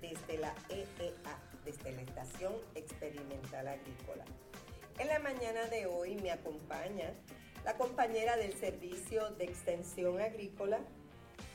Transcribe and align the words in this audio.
desde 0.00 0.38
la 0.38 0.54
EEA, 0.68 1.38
desde 1.64 1.92
la 1.92 2.02
Estación 2.02 2.52
Experimental 2.74 3.68
Agrícola. 3.68 4.24
En 4.98 5.08
la 5.08 5.18
mañana 5.18 5.66
de 5.66 5.86
hoy 5.86 6.16
me 6.16 6.30
acompaña 6.30 7.12
la 7.64 7.76
compañera 7.76 8.36
del 8.36 8.52
Servicio 8.54 9.30
de 9.32 9.44
Extensión 9.44 10.20
Agrícola, 10.20 10.80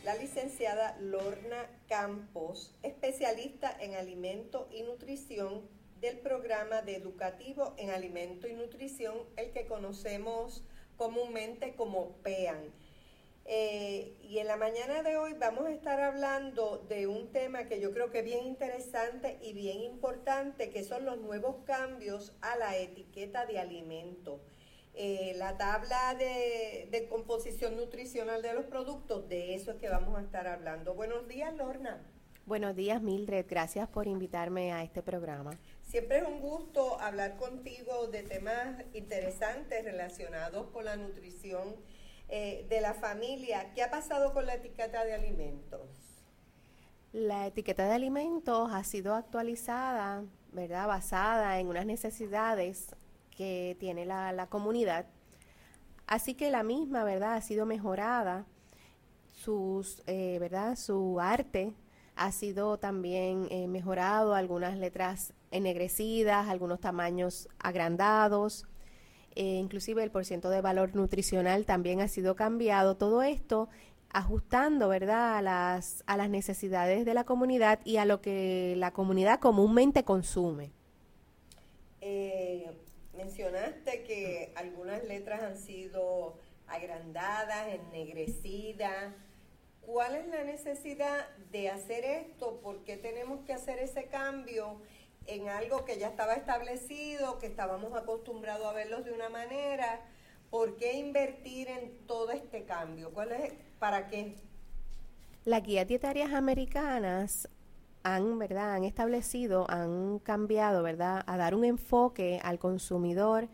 la 0.09 0.15
licenciada 0.15 0.97
Lorna 0.99 1.69
Campos, 1.87 2.73
especialista 2.81 3.71
en 3.79 3.93
alimento 3.93 4.67
y 4.71 4.81
nutrición 4.81 5.61
del 6.01 6.17
programa 6.17 6.81
de 6.81 6.95
educativo 6.95 7.75
en 7.77 7.91
alimento 7.91 8.47
y 8.47 8.53
nutrición, 8.53 9.15
el 9.37 9.51
que 9.51 9.67
conocemos 9.67 10.63
comúnmente 10.97 11.75
como 11.75 12.13
PEAN. 12.23 12.73
Eh, 13.45 14.17
y 14.23 14.39
en 14.39 14.47
la 14.47 14.57
mañana 14.57 15.03
de 15.03 15.15
hoy 15.17 15.33
vamos 15.33 15.67
a 15.67 15.71
estar 15.71 16.01
hablando 16.01 16.83
de 16.89 17.05
un 17.05 17.31
tema 17.31 17.65
que 17.65 17.79
yo 17.79 17.93
creo 17.93 18.09
que 18.09 18.19
es 18.19 18.25
bien 18.25 18.47
interesante 18.47 19.37
y 19.43 19.53
bien 19.53 19.79
importante, 19.79 20.71
que 20.71 20.83
son 20.83 21.05
los 21.05 21.19
nuevos 21.19 21.57
cambios 21.65 22.33
a 22.41 22.55
la 22.55 22.75
etiqueta 22.77 23.45
de 23.45 23.59
alimento. 23.59 24.41
Eh, 24.93 25.33
la 25.37 25.57
tabla 25.57 26.15
de, 26.15 27.07
composición 27.09 27.77
nutricional 27.77 28.41
de 28.41 28.53
los 28.53 28.65
productos, 28.65 29.27
de 29.29 29.55
eso 29.55 29.71
es 29.71 29.77
que 29.77 29.89
vamos 29.89 30.17
a 30.17 30.21
estar 30.21 30.47
hablando. 30.47 30.93
Buenos 30.93 31.27
días, 31.27 31.53
Lorna. 31.55 32.01
Buenos 32.45 32.75
días, 32.75 33.01
Mildred. 33.01 33.45
Gracias 33.47 33.87
por 33.87 34.07
invitarme 34.07 34.73
a 34.73 34.83
este 34.83 35.01
programa. 35.01 35.51
Siempre 35.83 36.17
es 36.17 36.27
un 36.27 36.41
gusto 36.41 36.99
hablar 36.99 37.37
contigo 37.37 38.07
de 38.07 38.23
temas 38.23 38.83
interesantes 38.93 39.83
relacionados 39.83 40.67
con 40.71 40.85
la 40.85 40.95
nutrición 40.95 41.75
eh, 42.27 42.65
de 42.69 42.81
la 42.81 42.93
familia. 42.93 43.71
¿Qué 43.73 43.83
ha 43.83 43.89
pasado 43.89 44.33
con 44.33 44.45
la 44.45 44.55
etiqueta 44.55 45.05
de 45.05 45.13
alimentos? 45.13 45.81
La 47.11 47.47
etiqueta 47.47 47.87
de 47.87 47.93
alimentos 47.93 48.69
ha 48.71 48.83
sido 48.83 49.15
actualizada, 49.15 50.23
¿verdad? 50.51 50.87
Basada 50.87 51.59
en 51.59 51.67
unas 51.67 51.85
necesidades 51.85 52.95
que 53.39 53.77
tiene 53.79 54.05
la, 54.05 54.47
comunidad. 54.49 55.05
Así 56.07 56.33
que 56.33 56.51
la 56.51 56.61
misma, 56.61 57.05
¿verdad? 57.05 57.35
Ha 57.35 57.41
sido 57.41 57.65
mejorada. 57.65 58.45
Sus, 59.31 60.03
eh, 60.07 60.35
¿verdad? 60.41 60.75
Su 60.75 61.21
arte 61.21 61.73
ha 62.17 62.33
sido 62.33 62.79
también 62.79 63.47
eh, 63.49 63.69
mejorado, 63.69 64.35
algunas 64.35 64.77
letras 64.77 65.33
ennegrecidas, 65.51 66.49
algunos 66.49 66.81
tamaños 66.81 67.47
agrandados, 67.59 68.65
eh, 69.35 69.55
inclusive 69.55 70.03
el 70.03 70.11
porciento 70.11 70.49
de 70.49 70.59
valor 70.59 70.93
nutricional 70.93 71.65
también 71.65 72.01
ha 72.01 72.09
sido 72.09 72.35
cambiado. 72.35 72.97
Todo 72.97 73.21
esto 73.23 73.69
ajustando, 74.09 74.89
¿verdad?, 74.89 75.37
a 75.37 75.41
las, 75.41 76.03
a 76.07 76.17
las 76.17 76.29
necesidades 76.29 77.05
de 77.05 77.13
la 77.13 77.23
comunidad 77.23 77.79
y 77.85 77.97
a 77.97 78.03
lo 78.03 78.19
que 78.19 78.73
la 78.75 78.91
comunidad 78.91 79.39
comúnmente 79.39 80.03
consume. 80.03 80.73
Eh, 82.01 82.69
mencionaste 83.19 84.03
que 84.03 84.53
algunas 84.55 85.03
letras 85.03 85.41
han 85.41 85.57
sido 85.57 86.37
agrandadas, 86.67 87.67
ennegrecidas. 87.67 89.13
¿Cuál 89.81 90.15
es 90.15 90.27
la 90.27 90.45
necesidad 90.45 91.27
de 91.51 91.69
hacer 91.69 92.05
esto? 92.05 92.61
¿Por 92.61 92.83
qué 92.85 92.95
tenemos 92.95 93.41
que 93.45 93.51
hacer 93.51 93.79
ese 93.79 94.05
cambio 94.05 94.79
en 95.25 95.49
algo 95.49 95.83
que 95.83 95.99
ya 95.99 96.07
estaba 96.07 96.35
establecido, 96.35 97.39
que 97.39 97.47
estábamos 97.47 97.93
acostumbrados 97.93 98.65
a 98.67 98.73
verlos 98.73 99.03
de 99.03 99.11
una 99.11 99.27
manera? 99.27 99.99
¿Por 100.49 100.77
qué 100.77 100.93
invertir 100.93 101.67
en 101.67 102.07
todo 102.07 102.31
este 102.31 102.63
cambio? 102.63 103.11
¿Cuál 103.11 103.33
es, 103.33 103.53
¿Para 103.79 104.07
qué? 104.07 104.35
Las 105.43 105.63
guías 105.63 105.87
dietarias 105.87 106.31
americanas 106.31 107.49
han, 108.15 108.37
¿verdad? 108.39 108.73
han 108.73 108.83
establecido, 108.83 109.69
han 109.69 110.19
cambiado 110.19 110.83
¿verdad? 110.83 111.23
a 111.25 111.37
dar 111.37 111.55
un 111.55 111.65
enfoque 111.65 112.39
al 112.43 112.59
consumidor 112.59 113.49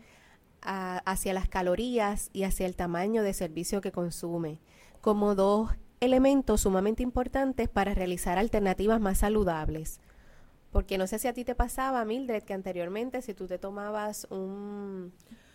hacia 0.66 1.32
las 1.32 1.48
calorías 1.48 2.30
y 2.32 2.42
hacia 2.42 2.66
el 2.66 2.74
tamaño 2.74 3.22
de 3.22 3.32
servicio 3.34 3.80
que 3.80 3.92
consume, 3.92 4.60
como 5.00 5.34
dos 5.34 5.70
elementos 6.00 6.62
sumamente 6.62 7.02
importantes 7.02 7.68
para 7.68 7.94
realizar 7.94 8.38
alternativas 8.38 9.00
más 9.00 9.18
saludables. 9.18 10.00
Porque 10.72 10.98
no 10.98 11.06
sé 11.06 11.18
si 11.18 11.28
a 11.28 11.32
ti 11.32 11.44
te 11.44 11.54
pasaba, 11.54 12.04
Mildred, 12.04 12.42
que 12.42 12.52
anteriormente 12.52 13.22
si 13.22 13.32
tú 13.32 13.46
te 13.46 13.58
tomabas 13.58 14.26
un, 14.30 15.12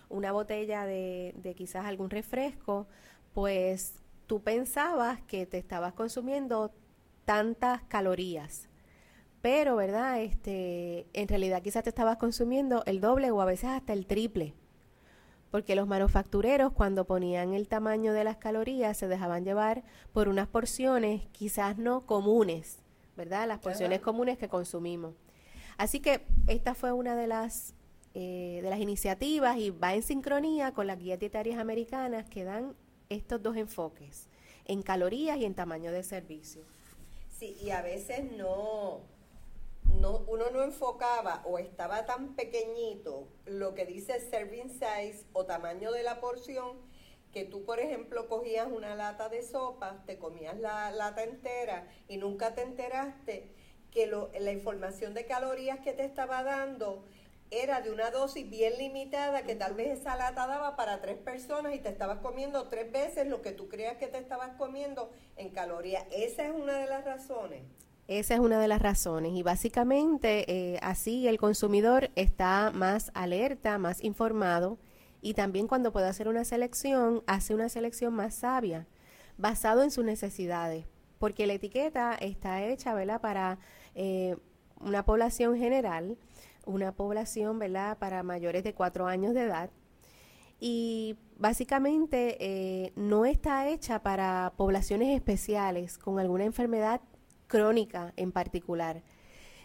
una 0.09 0.31
botella 0.31 0.85
de, 0.85 1.35
de 1.37 1.55
quizás 1.55 1.85
algún 1.85 2.09
refresco, 2.09 2.87
pues 3.33 3.95
tú 4.27 4.41
pensabas 4.41 5.21
que 5.23 5.45
te 5.45 5.57
estabas 5.57 5.93
consumiendo 5.93 6.71
tantas 7.25 7.83
calorías 7.83 8.70
pero, 9.41 9.75
¿verdad? 9.75 10.21
Este, 10.21 11.07
en 11.13 11.27
realidad 11.27 11.61
quizás 11.61 11.83
te 11.83 11.89
estabas 11.89 12.17
consumiendo 12.17 12.83
el 12.85 13.01
doble 13.01 13.31
o 13.31 13.41
a 13.41 13.45
veces 13.45 13.69
hasta 13.69 13.93
el 13.93 14.05
triple. 14.05 14.53
Porque 15.49 15.75
los 15.75 15.87
manufactureros 15.87 16.71
cuando 16.71 17.05
ponían 17.05 17.53
el 17.53 17.67
tamaño 17.67 18.13
de 18.13 18.23
las 18.23 18.37
calorías 18.37 18.95
se 18.95 19.07
dejaban 19.07 19.43
llevar 19.43 19.83
por 20.13 20.29
unas 20.29 20.47
porciones 20.47 21.27
quizás 21.31 21.77
no 21.77 22.05
comunes, 22.05 22.79
¿verdad? 23.17 23.47
Las 23.47 23.59
porciones 23.59 23.99
comunes 23.99 24.37
que 24.37 24.47
consumimos. 24.47 25.13
Así 25.77 25.99
que 25.99 26.25
esta 26.47 26.73
fue 26.73 26.93
una 26.93 27.15
de 27.15 27.27
las, 27.27 27.73
eh, 28.13 28.59
de 28.63 28.69
las 28.69 28.79
iniciativas 28.79 29.57
y 29.57 29.71
va 29.71 29.93
en 29.93 30.03
sincronía 30.03 30.71
con 30.73 30.87
las 30.87 30.99
guías 30.99 31.19
dietarias 31.19 31.59
americanas 31.59 32.29
que 32.29 32.43
dan 32.43 32.75
estos 33.09 33.41
dos 33.41 33.57
enfoques, 33.57 34.29
en 34.65 34.83
calorías 34.83 35.37
y 35.37 35.45
en 35.45 35.53
tamaño 35.53 35.91
de 35.91 36.03
servicio. 36.03 36.63
Sí, 37.29 37.57
y 37.61 37.71
a 37.71 37.81
veces 37.81 38.31
no, 38.37 39.01
no, 39.85 40.19
uno 40.27 40.49
no 40.51 40.63
enfocaba 40.63 41.41
o 41.45 41.57
estaba 41.59 42.05
tan 42.05 42.35
pequeñito 42.35 43.27
lo 43.45 43.73
que 43.75 43.85
dice 43.85 44.19
serving 44.19 44.69
size 44.69 45.25
o 45.33 45.45
tamaño 45.45 45.91
de 45.91 46.03
la 46.03 46.19
porción 46.19 46.77
que 47.31 47.45
tú, 47.45 47.63
por 47.63 47.79
ejemplo, 47.79 48.27
cogías 48.27 48.67
una 48.71 48.95
lata 48.95 49.29
de 49.29 49.41
sopa, 49.41 50.03
te 50.05 50.17
comías 50.17 50.59
la 50.59 50.91
lata 50.91 51.23
entera 51.23 51.87
y 52.07 52.17
nunca 52.17 52.53
te 52.55 52.61
enteraste 52.61 53.49
que 53.89 54.07
la 54.07 54.51
información 54.51 55.13
de 55.13 55.25
calorías 55.25 55.79
que 55.79 55.93
te 55.93 56.05
estaba 56.05 56.43
dando 56.43 57.05
era 57.51 57.81
de 57.81 57.91
una 57.91 58.11
dosis 58.11 58.49
bien 58.49 58.77
limitada, 58.77 59.43
que 59.43 59.55
tal 59.55 59.73
vez 59.73 59.99
esa 59.99 60.15
lata 60.15 60.47
daba 60.47 60.77
para 60.77 61.01
tres 61.01 61.17
personas 61.17 61.75
y 61.75 61.79
te 61.79 61.89
estabas 61.89 62.19
comiendo 62.19 62.69
tres 62.69 62.89
veces 62.91 63.27
lo 63.27 63.41
que 63.41 63.51
tú 63.51 63.67
creías 63.67 63.97
que 63.97 64.07
te 64.07 64.17
estabas 64.17 64.55
comiendo 64.57 65.11
en 65.35 65.49
calorías. 65.49 66.05
Esa 66.11 66.45
es 66.45 66.53
una 66.53 66.77
de 66.79 66.87
las 66.87 67.03
razones. 67.03 67.63
Esa 68.11 68.33
es 68.33 68.41
una 68.41 68.59
de 68.59 68.67
las 68.67 68.81
razones 68.81 69.31
y 69.35 69.41
básicamente 69.41 70.43
eh, 70.51 70.79
así 70.81 71.29
el 71.29 71.37
consumidor 71.37 72.11
está 72.17 72.69
más 72.75 73.09
alerta, 73.13 73.77
más 73.77 74.03
informado 74.03 74.77
y 75.21 75.33
también 75.33 75.65
cuando 75.65 75.93
puede 75.93 76.07
hacer 76.07 76.27
una 76.27 76.43
selección, 76.43 77.23
hace 77.25 77.55
una 77.55 77.69
selección 77.69 78.13
más 78.13 78.35
sabia, 78.35 78.85
basado 79.37 79.81
en 79.81 79.91
sus 79.91 80.03
necesidades, 80.03 80.87
porque 81.19 81.47
la 81.47 81.53
etiqueta 81.53 82.13
está 82.15 82.61
hecha 82.65 82.93
¿verdad? 82.93 83.21
para 83.21 83.59
eh, 83.95 84.35
una 84.81 85.05
población 85.05 85.55
general, 85.55 86.17
una 86.65 86.91
población 86.91 87.59
¿verdad? 87.59 87.97
para 87.97 88.23
mayores 88.23 88.65
de 88.65 88.73
cuatro 88.73 89.07
años 89.07 89.33
de 89.33 89.43
edad 89.43 89.69
y 90.59 91.15
básicamente 91.37 92.35
eh, 92.41 92.91
no 92.97 93.23
está 93.23 93.69
hecha 93.69 94.03
para 94.03 94.51
poblaciones 94.57 95.15
especiales 95.15 95.97
con 95.97 96.19
alguna 96.19 96.43
enfermedad 96.43 96.99
crónica 97.51 98.13
en 98.15 98.31
particular. 98.31 99.03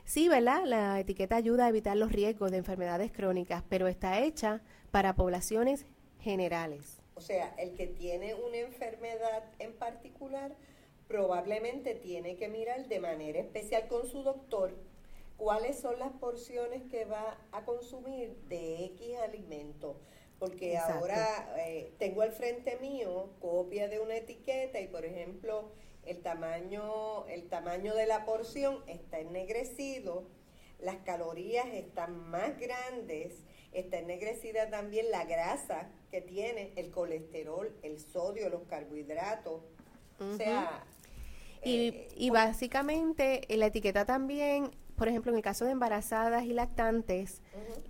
Sí, 0.04 0.28
¿verdad? 0.28 0.64
La 0.64 0.98
etiqueta 0.98 1.36
ayuda 1.36 1.66
a 1.66 1.68
evitar 1.68 1.96
los 1.96 2.10
riesgos 2.10 2.50
de 2.50 2.56
enfermedades 2.58 3.12
crónicas, 3.12 3.62
pero 3.68 3.86
está 3.86 4.20
hecha 4.20 4.60
para 4.90 5.14
poblaciones 5.14 5.86
generales. 6.20 6.98
O 7.14 7.20
sea, 7.20 7.54
el 7.58 7.74
que 7.74 7.86
tiene 7.86 8.34
una 8.34 8.56
enfermedad 8.56 9.44
en 9.60 9.72
particular 9.72 10.52
probablemente 11.06 11.94
tiene 11.94 12.36
que 12.36 12.48
mirar 12.48 12.88
de 12.88 12.98
manera 12.98 13.38
especial 13.38 13.86
con 13.86 14.08
su 14.08 14.24
doctor 14.24 14.74
cuáles 15.36 15.78
son 15.78 16.00
las 16.00 16.10
porciones 16.12 16.82
que 16.90 17.04
va 17.04 17.38
a 17.52 17.64
consumir 17.64 18.34
de 18.48 18.84
X 18.86 19.16
alimento. 19.18 19.96
Porque 20.40 20.76
ahora 20.76 21.54
eh, 21.58 21.92
tengo 21.98 22.22
al 22.22 22.32
frente 22.32 22.78
mío 22.80 23.30
copia 23.40 23.88
de 23.88 24.00
una 24.00 24.16
etiqueta 24.16 24.80
y, 24.80 24.88
por 24.88 25.04
ejemplo, 25.04 25.70
el 26.06 26.22
tamaño, 26.22 27.26
el 27.26 27.48
tamaño 27.48 27.94
de 27.94 28.06
la 28.06 28.24
porción 28.24 28.82
está 28.86 29.18
ennegrecido, 29.18 30.28
las 30.78 30.96
calorías 30.98 31.66
están 31.66 32.16
más 32.30 32.58
grandes, 32.58 33.42
está 33.72 33.98
ennegrecida 33.98 34.70
también 34.70 35.10
la 35.10 35.24
grasa 35.24 35.88
que 36.10 36.20
tiene, 36.20 36.72
el 36.76 36.90
colesterol, 36.90 37.74
el 37.82 37.98
sodio, 37.98 38.48
los 38.48 38.62
carbohidratos. 38.64 39.62
O 40.18 40.36
sea, 40.36 40.84
Y, 41.62 41.88
Eh, 41.88 42.08
y 42.14 42.30
básicamente 42.30 43.42
la 43.48 43.66
etiqueta 43.66 44.04
también, 44.04 44.70
por 44.96 45.08
ejemplo, 45.08 45.32
en 45.32 45.36
el 45.36 45.42
caso 45.42 45.64
de 45.64 45.72
embarazadas 45.72 46.44
y 46.44 46.52
lactantes, 46.52 47.42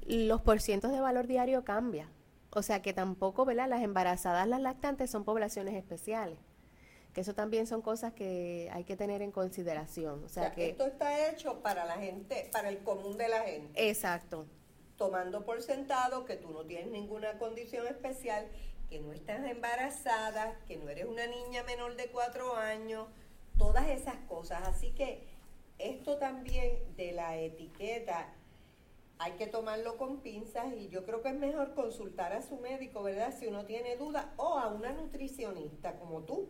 los 0.07 0.41
porcientos 0.41 0.93
de 0.93 1.01
valor 1.01 1.27
diario 1.27 1.65
cambia. 1.65 2.11
O 2.51 2.63
sea 2.63 2.81
que 2.81 2.95
tampoco, 2.95 3.45
¿verdad? 3.45 3.69
Las 3.69 3.83
embarazadas, 3.83 4.49
las 4.49 4.61
lactantes 4.61 5.11
son 5.11 5.25
poblaciones 5.25 5.75
especiales. 5.75 6.39
Que 7.17 7.23
eso 7.23 7.33
también 7.33 7.67
son 7.67 7.81
cosas 7.81 8.13
que 8.13 8.69
hay 8.75 8.85
que 8.85 8.95
tener 8.95 9.23
en 9.23 9.33
consideración. 9.33 10.23
O 10.23 10.29
sea, 10.29 10.53
que... 10.53 10.69
esto 10.69 10.85
está 10.85 11.31
hecho 11.31 11.63
para 11.63 11.87
la 11.87 11.95
gente, 11.95 12.51
para 12.53 12.69
el 12.69 12.81
común 12.81 13.17
de 13.17 13.27
la 13.27 13.41
gente. 13.41 13.89
Exacto. 13.89 14.45
tomando 14.99 15.47
por 15.47 15.63
sentado 15.63 16.27
que 16.27 16.37
tú 16.37 16.51
no 16.51 16.67
tienes 16.67 16.89
ninguna 16.89 17.39
condición 17.39 17.87
especial, 17.87 18.47
que 18.91 19.01
no 19.01 19.15
estás 19.15 19.47
embarazada, 19.47 20.61
que 20.69 20.77
no 20.77 20.91
eres 20.91 21.07
una 21.07 21.27
niña 21.27 21.63
menor 21.63 21.97
de 21.97 22.09
cuatro 22.09 22.55
años, 22.55 23.09
todas 23.57 23.89
esas 23.89 24.17
cosas. 24.29 24.69
Así 24.69 24.91
que 24.91 25.27
esto 25.79 26.19
también 26.19 26.97
de 26.99 27.13
la 27.13 27.39
etiqueta 27.39 28.29
hay 29.19 29.33
que 29.33 29.47
tomarlo 29.47 29.97
con 29.97 30.19
pinzas 30.19 30.67
y 30.79 30.89
yo 30.89 31.05
creo 31.05 31.23
que 31.23 31.31
es 31.31 31.39
mejor 31.39 31.75
consultar 31.75 32.33
a 32.33 32.43
su 32.43 32.57
médico, 32.57 33.03
¿verdad? 33.03 33.35
Si 33.39 33.47
uno 33.47 33.65
tiene 33.65 33.97
dudas 33.97 34.27
o 34.37 34.59
a 34.59 34.69
una 34.69 34.93
nutricionista 34.93 35.99
como 35.99 36.23
tú. 36.23 36.49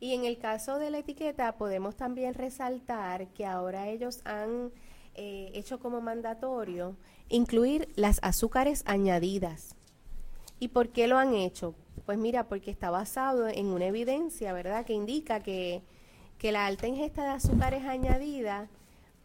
Y 0.00 0.14
en 0.14 0.24
el 0.24 0.38
caso 0.38 0.78
de 0.78 0.90
la 0.90 0.98
etiqueta 0.98 1.56
podemos 1.56 1.96
también 1.96 2.34
resaltar 2.34 3.28
que 3.28 3.46
ahora 3.46 3.88
ellos 3.88 4.20
han 4.24 4.72
eh, 5.14 5.50
hecho 5.54 5.78
como 5.78 6.00
mandatorio 6.00 6.96
incluir 7.28 7.88
las 7.96 8.18
azúcares 8.22 8.82
añadidas. 8.86 9.74
¿Y 10.58 10.68
por 10.68 10.88
qué 10.88 11.06
lo 11.06 11.18
han 11.18 11.34
hecho? 11.34 11.74
Pues 12.06 12.18
mira, 12.18 12.48
porque 12.48 12.70
está 12.70 12.90
basado 12.90 13.48
en 13.48 13.66
una 13.66 13.86
evidencia, 13.86 14.52
¿verdad? 14.54 14.86
Que 14.86 14.94
indica 14.94 15.42
que, 15.42 15.82
que 16.38 16.52
la 16.52 16.66
alta 16.66 16.86
ingesta 16.86 17.24
de 17.24 17.30
azúcares 17.30 17.84
añadidas, 17.84 18.70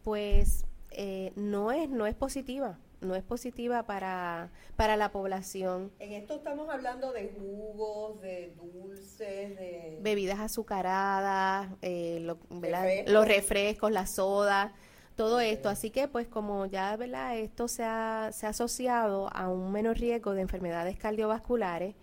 pues 0.03 0.65
eh, 0.91 1.31
no 1.35 1.71
es, 1.71 1.89
no 1.89 2.05
es 2.05 2.15
positiva, 2.15 2.77
no 3.01 3.15
es 3.15 3.23
positiva 3.23 3.83
para, 3.83 4.49
para 4.75 4.95
la 4.97 5.11
población. 5.11 5.91
En 5.99 6.13
esto 6.13 6.35
estamos 6.35 6.69
hablando 6.69 7.11
de 7.13 7.29
jugos, 7.29 8.21
de 8.21 8.53
dulces, 8.55 9.55
de... 9.57 9.97
bebidas 10.01 10.39
azucaradas, 10.39 11.69
eh, 11.81 12.19
lo- 12.21 12.37
¿verdad? 12.49 12.83
Refrescos. 12.83 13.13
los 13.13 13.27
refrescos, 13.27 13.91
la 13.91 14.05
soda, 14.05 14.73
todo 15.15 15.39
esto. 15.39 15.69
Así 15.69 15.89
que, 15.91 16.07
pues, 16.07 16.27
como 16.27 16.65
ya 16.65 16.95
¿verdad? 16.97 17.37
esto 17.37 17.67
se 17.67 17.83
ha, 17.83 18.29
se 18.33 18.45
ha 18.45 18.49
asociado 18.49 19.29
a 19.33 19.49
un 19.49 19.71
menor 19.71 19.97
riesgo 19.97 20.33
de 20.33 20.41
enfermedades 20.41 20.97
cardiovasculares, 20.97 21.95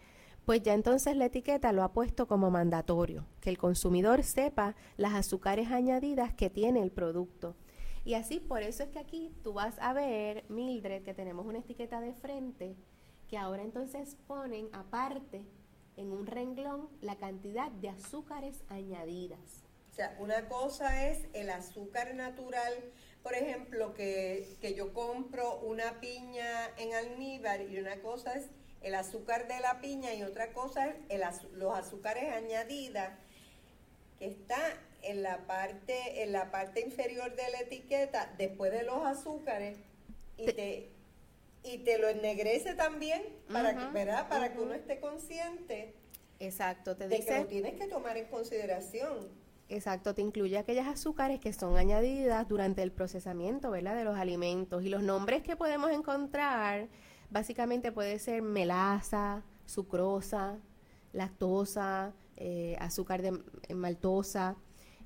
pues 0.44 0.62
ya 0.62 0.73
entonces 0.73 1.14
la 1.17 1.26
etiqueta 1.26 1.73
lo 1.73 1.82
ha 1.82 1.93
puesto 1.93 2.26
como 2.26 2.50
mandatorio, 2.50 3.26
que 3.40 3.50
el 3.50 3.58
consumidor 3.58 4.23
sepa 4.23 4.76
las 4.96 5.12
azúcares 5.14 5.70
añadidas 5.70 6.32
que 6.32 6.49
tiene 6.49 6.82
el 6.82 6.90
producto. 6.90 7.55
Y 8.04 8.14
así, 8.14 8.40
por 8.40 8.62
eso 8.62 8.82
es 8.82 8.90
que 8.90 8.98
aquí 8.98 9.32
tú 9.42 9.52
vas 9.52 9.74
a 9.80 9.92
ver, 9.92 10.44
Mildred, 10.48 11.02
que 11.02 11.14
tenemos 11.14 11.46
una 11.46 11.58
etiqueta 11.58 12.00
de 12.00 12.14
frente, 12.14 12.76
que 13.28 13.36
ahora 13.36 13.62
entonces 13.62 14.16
ponen 14.26 14.68
aparte 14.72 15.44
en 15.96 16.12
un 16.12 16.26
renglón 16.26 16.88
la 17.00 17.16
cantidad 17.16 17.70
de 17.70 17.90
azúcares 17.90 18.62
añadidas. 18.68 19.64
O 19.90 19.94
sea, 19.94 20.16
una 20.20 20.48
cosa 20.48 21.08
es 21.08 21.26
el 21.32 21.50
azúcar 21.50 22.14
natural, 22.14 22.72
por 23.22 23.34
ejemplo, 23.34 23.94
que, 23.94 24.56
que 24.60 24.74
yo 24.74 24.94
compro 24.94 25.58
una 25.60 26.00
piña 26.00 26.68
en 26.76 26.94
almíbar 26.94 27.62
y 27.62 27.78
una 27.78 28.00
cosa 28.00 28.34
es 28.34 28.48
el 28.80 28.94
azúcar 28.94 29.48
de 29.48 29.58
la 29.60 29.80
piña 29.80 30.14
y 30.14 30.22
otra 30.22 30.52
cosa 30.52 30.94
es 31.08 31.42
los 31.52 31.74
azúcares 31.74 32.32
añadidas 32.32 33.18
que 34.18 34.26
está 34.26 34.58
en 35.02 35.22
la 35.22 35.46
parte 35.46 36.22
en 36.22 36.32
la 36.32 36.50
parte 36.50 36.80
inferior 36.80 37.34
de 37.36 37.50
la 37.50 37.60
etiqueta 37.60 38.34
después 38.38 38.72
de 38.72 38.82
los 38.82 39.04
azúcares 39.04 39.76
y 40.36 40.46
Te- 40.46 40.52
te 40.52 40.88
y 41.64 41.78
te 41.78 41.98
lo 41.98 42.08
ennegrece 42.08 42.74
también 42.74 43.22
para 43.52 43.76
que, 43.76 43.84
¿verdad? 43.92 44.28
Para 44.28 44.52
que 44.52 44.60
uno 44.60 44.74
esté 44.74 45.00
consciente 45.00 45.94
Exacto, 46.40 46.96
te 46.96 47.08
de 47.08 47.20
que 47.24 47.38
lo 47.40 47.46
tienes 47.46 47.74
que 47.74 47.88
tomar 47.88 48.16
en 48.16 48.26
consideración. 48.26 49.28
exacto, 49.68 50.14
te 50.14 50.22
incluye 50.22 50.56
aquellas 50.56 50.86
azúcares 50.86 51.40
que 51.40 51.52
son 51.52 51.76
añadidas 51.76 52.46
durante 52.48 52.82
el 52.82 52.92
procesamiento, 52.92 53.70
¿verdad? 53.72 53.96
De 53.96 54.04
los 54.04 54.16
alimentos 54.16 54.84
y 54.84 54.88
los 54.88 55.02
nombres 55.02 55.42
que 55.42 55.56
podemos 55.56 55.90
encontrar, 55.90 56.86
básicamente 57.30 57.90
puede 57.90 58.18
ser 58.20 58.40
melaza, 58.40 59.42
sucrosa, 59.66 60.58
lactosa, 61.12 62.12
eh, 62.36 62.76
azúcar 62.78 63.20
de 63.20 63.32
maltosa, 63.74 64.56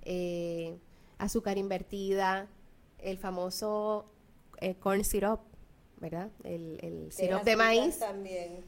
eh, 0.04 0.76
azúcar 1.18 1.58
invertida, 1.58 2.48
el 2.98 3.18
famoso 3.18 4.06
eh, 4.60 4.74
corn 4.76 5.04
syrup, 5.04 5.40
¿verdad? 5.98 6.30
El, 6.44 6.78
el 6.82 7.12
sirope 7.12 7.44
de 7.50 7.56
maíz. 7.56 7.98
También. 7.98 8.64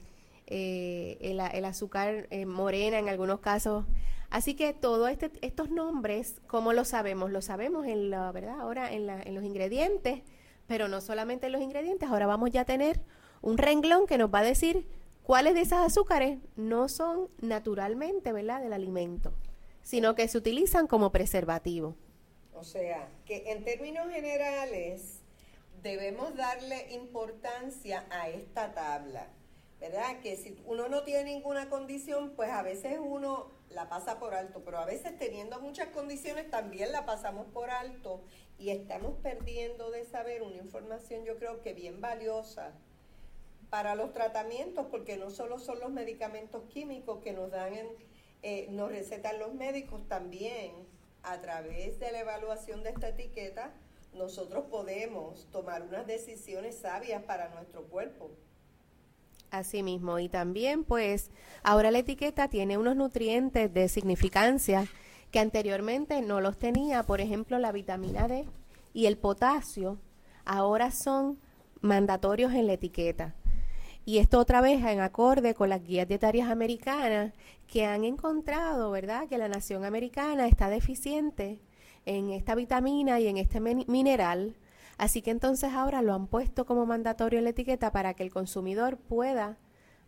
eh, 0.47 1.17
el 1.21 1.65
azúcar 1.65 2.27
eh, 2.31 2.47
morena 2.47 2.99
en 2.99 3.09
algunos 3.09 3.41
casos. 3.41 3.85
Así 4.31 4.55
que 4.55 4.73
todos 4.73 5.11
este, 5.11 5.31
estos 5.43 5.71
nombres, 5.71 6.41
¿cómo 6.47 6.73
lo 6.73 6.85
sabemos? 6.85 7.31
Lo 7.31 7.41
sabemos 7.41 7.87
en 7.87 8.11
la, 8.11 8.31
¿verdad? 8.33 8.61
Ahora 8.61 8.93
en, 8.93 9.07
la- 9.07 9.23
en 9.23 9.35
los 9.35 9.45
ingredientes, 9.45 10.23
pero 10.67 10.89
no 10.89 11.01
solamente 11.01 11.47
en 11.47 11.53
los 11.53 11.63
ingredientes, 11.63 12.09
ahora 12.09 12.27
vamos 12.27 12.51
ya 12.51 12.63
a 12.63 12.65
tener 12.65 13.01
un 13.43 13.59
renglón 13.59 14.07
que 14.07 14.19
nos 14.19 14.33
va 14.35 14.41
a 14.41 14.43
decir 14.45 14.87
cuáles 15.23 15.55
de 15.55 15.61
esas 15.61 15.85
azúcares 15.87 16.39
no 16.57 16.89
son 16.89 17.29
naturalmente, 17.41 18.33
¿verdad?, 18.33 18.61
del 18.61 18.73
alimento, 18.73 19.33
sino 19.85 20.17
que 20.17 20.27
se 20.27 20.39
utilizan 20.39 20.89
como 20.89 21.13
preservativo. 21.13 21.95
O 22.55 22.65
sea, 22.65 23.09
que 23.27 23.53
en 23.53 23.63
términos 23.65 24.11
generales 24.11 25.21
debemos 25.83 26.35
darle 26.35 26.93
importancia 26.93 28.07
a 28.11 28.29
esta 28.31 28.73
tabla, 28.73 29.29
¿verdad? 29.81 30.21
Que 30.23 30.37
si 30.37 30.57
uno 30.67 30.89
no 30.89 31.03
tiene 31.05 31.25
ninguna 31.25 31.69
condición, 31.69 32.33
pues 32.35 32.51
a 32.51 32.63
veces 32.63 32.99
uno 33.01 33.53
la 33.69 33.89
pasa 33.89 34.19
por 34.19 34.35
alto, 34.35 34.63
pero 34.65 34.79
a 34.79 34.87
veces 34.87 35.19
teniendo 35.19 35.61
muchas 35.61 35.89
condiciones 35.89 36.51
también 36.51 36.91
la 36.91 37.05
pasamos 37.05 37.47
por 37.53 37.71
alto 37.71 38.23
y 38.59 38.71
estamos 38.71 39.15
perdiendo 39.23 39.91
de 39.91 40.05
saber 40.05 40.43
una 40.43 40.57
información 40.57 41.25
yo 41.25 41.37
creo 41.37 41.61
que 41.61 41.75
bien 41.75 42.01
valiosa 42.01 42.73
para 43.69 43.97
los 43.97 44.13
tratamientos, 44.13 44.87
porque 44.91 45.17
no 45.17 45.31
solo 45.31 45.59
son 45.59 45.81
los 45.81 45.91
medicamentos 45.91 46.63
químicos 46.73 47.19
que 47.23 47.33
nos 47.33 47.51
dan, 47.51 47.75
en- 47.75 48.14
eh, 48.47 48.69
nos 48.71 48.91
recetan 48.91 49.39
los 49.39 49.55
médicos, 49.55 50.07
también 50.07 50.73
a 51.23 51.41
través 51.41 51.99
de 51.99 52.13
la 52.13 52.21
evaluación 52.21 52.83
de 52.83 52.91
esta 52.91 53.09
etiqueta, 53.09 53.73
nosotros 54.13 54.67
podemos 54.71 55.47
tomar 55.51 55.81
unas 55.83 56.07
decisiones 56.07 56.77
sabias 56.77 57.23
para 57.23 57.49
nuestro 57.55 57.85
cuerpo. 57.85 58.31
Así 59.51 59.83
mismo, 59.83 60.19
y 60.19 60.29
también 60.29 60.85
pues 60.85 61.31
ahora 61.63 61.91
la 61.91 62.01
etiqueta 62.01 62.49
tiene 62.49 62.77
unos 62.77 62.97
nutrientes 62.97 63.73
de 63.73 63.89
significancia 63.89 64.89
que 65.31 65.39
anteriormente 65.39 66.21
no 66.21 66.43
los 66.43 66.59
tenía, 66.59 67.03
por 67.05 67.23
ejemplo 67.23 67.59
la 67.59 67.73
vitamina 67.73 68.29
D 68.29 68.45
y 68.93 69.07
el 69.07 69.17
potasio, 69.17 69.97
ahora 70.45 70.91
son 70.91 71.39
mandatorios 71.81 72.53
en 72.53 72.67
la 72.67 72.75
etiqueta. 72.75 73.35
Y 74.05 74.19
esto 74.19 74.39
otra 74.39 74.61
vez 74.61 74.85
en 74.85 75.01
acorde 75.01 75.55
con 75.55 75.69
las 75.71 75.83
guías 75.83 76.07
dietarias 76.07 76.51
americanas 76.51 77.33
que 77.67 77.87
han 77.87 78.05
encontrado, 78.05 78.91
¿verdad?, 78.91 79.27
que 79.29 79.39
la 79.39 79.49
nación 79.49 79.85
americana 79.85 80.47
está 80.47 80.69
deficiente 80.69 81.61
en 82.05 82.31
esta 82.31 82.55
vitamina 82.55 83.19
y 83.21 83.29
en 83.29 83.39
este 83.39 83.61
min- 83.61 83.85
mineral. 83.89 84.57
Así 84.99 85.23
que 85.23 85.31
entonces 85.31 85.73
ahora 85.73 86.03
lo 86.03 86.15
han 86.15 86.27
puesto 86.27 86.67
como 86.67 86.85
mandatorio 86.87 87.39
en 87.39 87.45
la 87.45 87.51
etiqueta 87.51 87.93
para 87.93 88.15
que 88.15 88.23
el 88.23 88.31
consumidor 88.31 88.99
pueda 88.99 89.57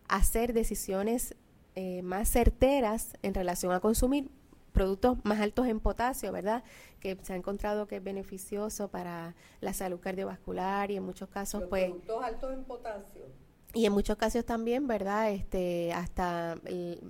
hacer 0.08 0.52
decisiones 0.52 1.34
eh, 1.74 2.02
más 2.02 2.28
certeras 2.28 3.14
en 3.22 3.34
relación 3.34 3.72
a 3.72 3.80
consumir 3.80 4.30
productos 4.72 5.16
más 5.24 5.40
altos 5.40 5.66
en 5.68 5.80
potasio, 5.80 6.30
¿verdad? 6.32 6.62
Que 7.00 7.16
se 7.22 7.32
ha 7.32 7.36
encontrado 7.36 7.86
que 7.86 7.96
es 7.96 8.04
beneficioso 8.04 8.88
para 8.88 9.34
la 9.60 9.72
salud 9.72 9.98
cardiovascular 10.00 10.90
y 10.90 10.96
en 10.96 11.02
muchos 11.02 11.30
casos, 11.30 11.62
Los 11.62 11.70
pues, 11.70 11.86
productos 11.86 12.22
altos 12.22 12.52
en 12.52 12.64
potasio. 12.64 13.45
Y 13.76 13.84
en 13.86 13.92
muchos 13.92 14.16
casos 14.16 14.44
también, 14.44 14.86
¿verdad? 14.86 15.30
Este, 15.30 15.92
hasta 15.92 16.56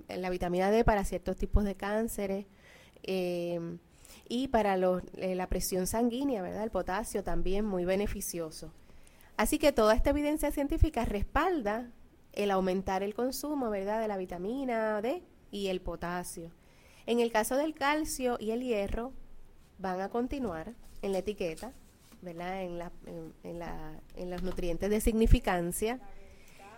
la 0.09 0.29
vitamina 0.29 0.69
D 0.69 0.83
para 0.83 1.05
ciertos 1.05 1.37
tipos 1.37 1.63
de 1.63 1.75
cánceres 1.75 2.45
eh, 3.03 3.77
y 4.27 4.49
para 4.49 4.75
los, 4.75 5.01
eh, 5.15 5.33
la 5.35 5.47
presión 5.47 5.87
sanguínea, 5.87 6.41
¿verdad? 6.41 6.63
El 6.63 6.71
potasio 6.71 7.23
también 7.23 7.63
muy 7.65 7.85
beneficioso. 7.85 8.71
Así 9.37 9.59
que 9.59 9.71
toda 9.71 9.95
esta 9.95 10.09
evidencia 10.09 10.51
científica 10.51 11.05
respalda 11.05 11.89
el 12.33 12.51
aumentar 12.51 13.01
el 13.01 13.13
consumo, 13.13 13.69
¿verdad? 13.69 14.01
De 14.01 14.07
la 14.09 14.17
vitamina 14.17 15.01
D 15.01 15.23
y 15.51 15.67
el 15.67 15.79
potasio. 15.79 16.51
En 17.05 17.19
el 17.21 17.31
caso 17.31 17.55
del 17.55 17.73
calcio 17.73 18.35
y 18.39 18.51
el 18.51 18.61
hierro, 18.61 19.13
van 19.79 20.01
a 20.01 20.09
continuar 20.09 20.73
en 21.01 21.13
la 21.13 21.19
etiqueta, 21.19 21.71
¿verdad? 22.21 22.61
En, 22.63 22.77
la, 22.77 22.91
en 23.43 23.59
la- 23.59 24.01
en 24.17 24.29
los 24.31 24.43
nutrientes 24.43 24.89
de 24.89 24.99
significancia. 24.99 25.99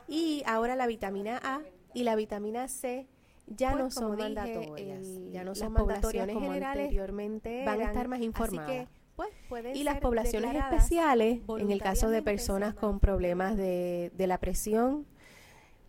Y 0.09 0.43
ahora 0.45 0.75
la 0.75 0.87
vitamina 0.87 1.39
A 1.43 1.61
y 1.93 2.03
la 2.03 2.15
vitamina 2.15 2.67
C 2.67 3.07
ya 3.47 3.75
no 3.75 3.89
son 3.91 4.17
mandatorias, 4.17 5.07
ya 5.31 5.43
no 5.43 5.55
son 5.55 5.73
mandatorias 5.73 6.27
como 6.27 6.41
generales, 6.41 6.83
anteriormente 6.83 7.65
van 7.65 7.81
a 7.81 7.85
estar 7.85 8.07
más 8.07 8.21
informadas. 8.21 8.87
Pues, 9.15 9.75
y 9.75 9.83
las 9.83 9.99
poblaciones 9.99 10.55
especiales, 10.55 11.41
en 11.57 11.71
el 11.71 11.81
caso 11.81 12.09
de 12.09 12.21
personas 12.21 12.73
con 12.73 13.01
problemas 13.01 13.57
de, 13.57 14.13
de 14.15 14.27
la 14.27 14.37
presión, 14.37 15.05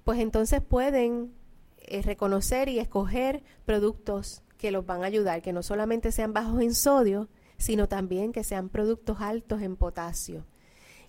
pues 0.02 0.18
entonces 0.18 0.60
pueden 0.60 1.32
eh, 1.78 2.02
reconocer 2.02 2.68
y 2.68 2.80
escoger 2.80 3.44
productos 3.64 4.42
que 4.58 4.70
los 4.72 4.84
van 4.84 5.02
a 5.02 5.06
ayudar, 5.06 5.42
que 5.42 5.52
no 5.52 5.62
solamente 5.62 6.12
sean 6.12 6.32
bajos 6.32 6.60
en 6.60 6.74
sodio, 6.74 7.28
sino 7.56 7.88
también 7.88 8.32
que 8.32 8.42
sean 8.42 8.68
productos 8.68 9.20
altos 9.20 9.62
en 9.62 9.76
potasio. 9.76 10.44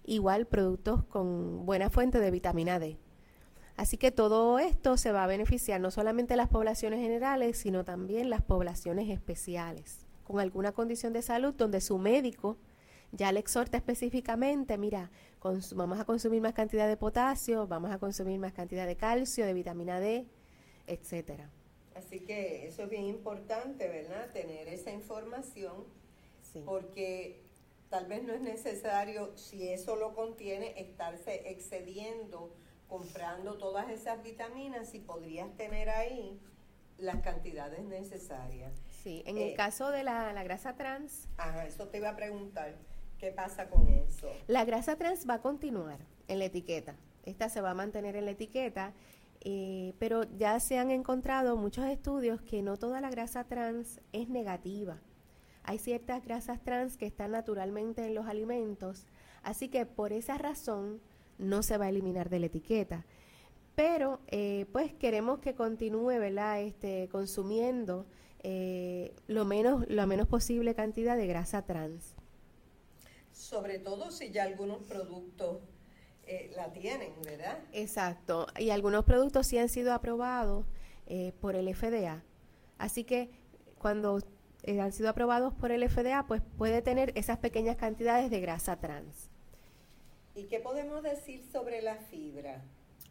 Igual 0.03 0.47
productos 0.47 1.03
con 1.05 1.65
buena 1.65 1.89
fuente 1.89 2.19
de 2.19 2.31
vitamina 2.31 2.79
D. 2.79 2.97
Así 3.75 3.97
que 3.97 4.11
todo 4.11 4.59
esto 4.59 4.97
se 4.97 5.11
va 5.11 5.23
a 5.23 5.27
beneficiar 5.27 5.79
no 5.79 5.91
solamente 5.91 6.35
las 6.35 6.49
poblaciones 6.49 6.99
generales, 6.99 7.57
sino 7.57 7.85
también 7.85 8.29
las 8.29 8.41
poblaciones 8.41 9.09
especiales 9.09 10.05
con 10.23 10.39
alguna 10.39 10.71
condición 10.71 11.13
de 11.13 11.21
salud 11.21 11.53
donde 11.53 11.81
su 11.81 11.97
médico 11.97 12.57
ya 13.11 13.31
le 13.31 13.39
exhorta 13.39 13.77
específicamente, 13.77 14.77
mira, 14.77 15.11
vamos 15.75 15.99
a 15.99 16.05
consumir 16.05 16.41
más 16.41 16.53
cantidad 16.53 16.87
de 16.87 16.95
potasio, 16.95 17.67
vamos 17.67 17.91
a 17.91 17.97
consumir 17.97 18.39
más 18.39 18.53
cantidad 18.53 18.87
de 18.87 18.95
calcio, 18.95 19.45
de 19.45 19.53
vitamina 19.53 19.99
D, 19.99 20.25
etcétera. 20.87 21.49
Así 21.95 22.21
que 22.21 22.65
eso 22.67 22.83
es 22.83 22.89
bien 22.89 23.05
importante, 23.05 23.89
¿verdad? 23.89 24.31
Tener 24.31 24.69
esa 24.69 24.91
información, 24.91 25.83
porque 26.65 27.41
tal 27.91 28.07
vez 28.07 28.23
no 28.23 28.33
es 28.33 28.41
necesario, 28.41 29.37
si 29.37 29.69
eso 29.69 29.95
lo 29.95 30.15
contiene, 30.15 30.73
estarse 30.81 31.51
excediendo 31.51 32.55
comprando 32.91 33.57
todas 33.57 33.89
esas 33.89 34.21
vitaminas 34.21 34.93
y 34.93 34.99
podrías 34.99 35.55
tener 35.55 35.89
ahí 35.89 36.41
las 36.97 37.21
cantidades 37.21 37.85
necesarias. 37.85 38.73
Sí, 39.01 39.23
en 39.25 39.37
el 39.37 39.51
eh, 39.51 39.53
caso 39.53 39.91
de 39.91 40.03
la, 40.03 40.43
grasa 40.43 40.75
trans. 40.75 41.29
Ajá, 41.37 41.65
eso 41.65 41.87
te 41.87 41.99
iba 41.99 42.09
a 42.09 42.17
preguntar. 42.17 42.75
¿Qué 43.17 43.31
pasa 43.31 43.69
con 43.69 43.87
eso? 43.87 44.29
La 44.47 44.65
grasa 44.65 44.97
trans 44.97 45.27
va 45.27 45.35
a 45.35 45.41
continuar 45.41 45.99
en 46.27 46.39
la 46.39 46.45
etiqueta. 46.45 46.97
Esta 47.23 47.47
se 47.47 47.61
va 47.61 47.71
a 47.71 47.75
mantener 47.75 48.17
en 48.17 48.25
la 48.25 48.31
etiqueta, 48.31 48.93
eh, 49.39 49.93
pero 49.97 50.23
ya 50.37 50.59
se 50.59 50.77
han 50.77 50.91
encontrado 50.91 51.55
muchos 51.55 51.85
estudios 51.85 52.41
que 52.41 52.61
no 52.61 52.75
toda 52.75 52.99
la 52.99 53.09
grasa 53.09 53.45
trans 53.45 54.01
es 54.11 54.27
negativa. 54.27 54.99
Hay 55.63 55.77
ciertas 55.77 56.23
grasas 56.23 56.63
trans 56.63 56.97
que 56.97 57.05
están 57.05 57.31
naturalmente 57.31 58.05
en 58.05 58.15
los 58.15 58.25
alimentos, 58.25 59.05
así 59.43 59.69
que 59.69 59.85
por 59.85 60.13
esa 60.13 60.37
razón 60.37 61.01
no 61.37 61.63
se 61.63 61.77
va 61.77 61.85
a 61.85 61.89
eliminar 61.89 62.29
de 62.29 62.39
la 62.39 62.45
etiqueta. 62.47 63.05
Pero 63.75 64.19
eh, 64.27 64.65
pues 64.71 64.93
queremos 64.93 65.39
que 65.39 65.55
continúe, 65.55 66.19
¿verdad? 66.19 66.61
Este, 66.61 67.07
consumiendo 67.11 68.05
eh, 68.43 69.13
lo 69.27 69.45
menos 69.45 69.85
la 69.87 70.05
menos 70.05 70.27
posible 70.27 70.75
cantidad 70.75 71.15
de 71.15 71.27
grasa 71.27 71.63
trans. 71.63 72.15
Sobre 73.31 73.79
todo 73.79 74.11
si 74.11 74.31
ya 74.31 74.43
algunos 74.43 74.83
productos 74.83 75.59
eh, 76.27 76.51
la 76.55 76.71
tienen, 76.73 77.13
¿verdad? 77.23 77.59
Exacto. 77.71 78.47
Y 78.57 78.71
algunos 78.71 79.05
productos 79.05 79.47
sí 79.47 79.57
han 79.57 79.69
sido 79.69 79.93
aprobados 79.93 80.65
por 81.41 81.57
el 81.57 81.75
FDA. 81.75 82.23
Así 82.77 83.03
que 83.03 83.29
cuando 83.77 84.21
han 84.67 84.91
sido 84.91 85.09
aprobados 85.09 85.53
por 85.53 85.71
el 85.71 85.87
FDA, 85.89 86.25
pues 86.27 86.41
puede 86.57 86.81
tener 86.81 87.11
esas 87.15 87.39
pequeñas 87.39 87.77
cantidades 87.77 88.29
de 88.29 88.39
grasa 88.41 88.77
trans. 88.79 89.29
¿Y 90.35 90.45
qué 90.45 90.59
podemos 90.59 91.03
decir 91.03 91.43
sobre 91.51 91.81
la 91.81 91.95
fibra? 91.95 92.61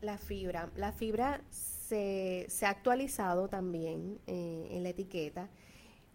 La 0.01 0.17
fibra. 0.17 0.71
La 0.77 0.93
fibra 0.93 1.43
se, 1.51 2.47
ha 2.63 2.71
actualizado 2.71 3.49
también 3.49 4.19
eh, 4.27 4.69
en 4.71 4.83
la 4.83 4.91
etiqueta. 4.91 5.51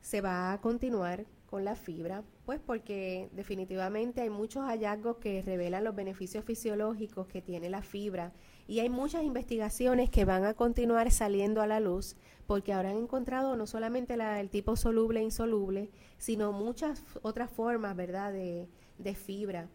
Se 0.02 0.22
va 0.22 0.54
a 0.54 0.62
continuar 0.62 1.26
con 1.48 1.64
la 1.64 1.76
fibra, 1.76 2.24
pues 2.46 2.60
porque 2.60 3.30
definitivamente 3.34 4.22
hay 4.22 4.30
muchos 4.30 4.66
hallazgos 4.66 5.18
que 5.18 5.42
revelan 5.42 5.84
los 5.84 5.96
beneficios 5.96 6.44
fisiológicos 6.44 7.28
que 7.28 7.42
tiene 7.42 7.70
la 7.70 7.82
fibra 7.82 8.32
y 8.68 8.80
hay 8.80 8.90
muchas 8.90 9.24
investigaciones 9.24 10.10
que 10.10 10.26
van 10.26 10.46
a 10.46 10.54
continuar 10.54 11.12
saliendo 11.12 11.62
a 11.62 11.68
la 11.68 11.80
luz 11.80 12.16
porque 12.48 12.74
ahora 12.74 12.92
han 12.92 12.98
encontrado 12.98 13.56
no 13.56 13.68
solamente 13.68 14.14
el 14.14 14.50
tipo 14.50 14.76
soluble 14.76 15.20
e 15.20 15.24
insoluble, 15.24 15.90
sino 16.18 16.52
muchas 16.52 17.04
otras 17.22 17.50
formas, 17.50 17.96
¿verdad?, 17.96 18.32
de, 18.34 18.68
fibra. 19.16 19.68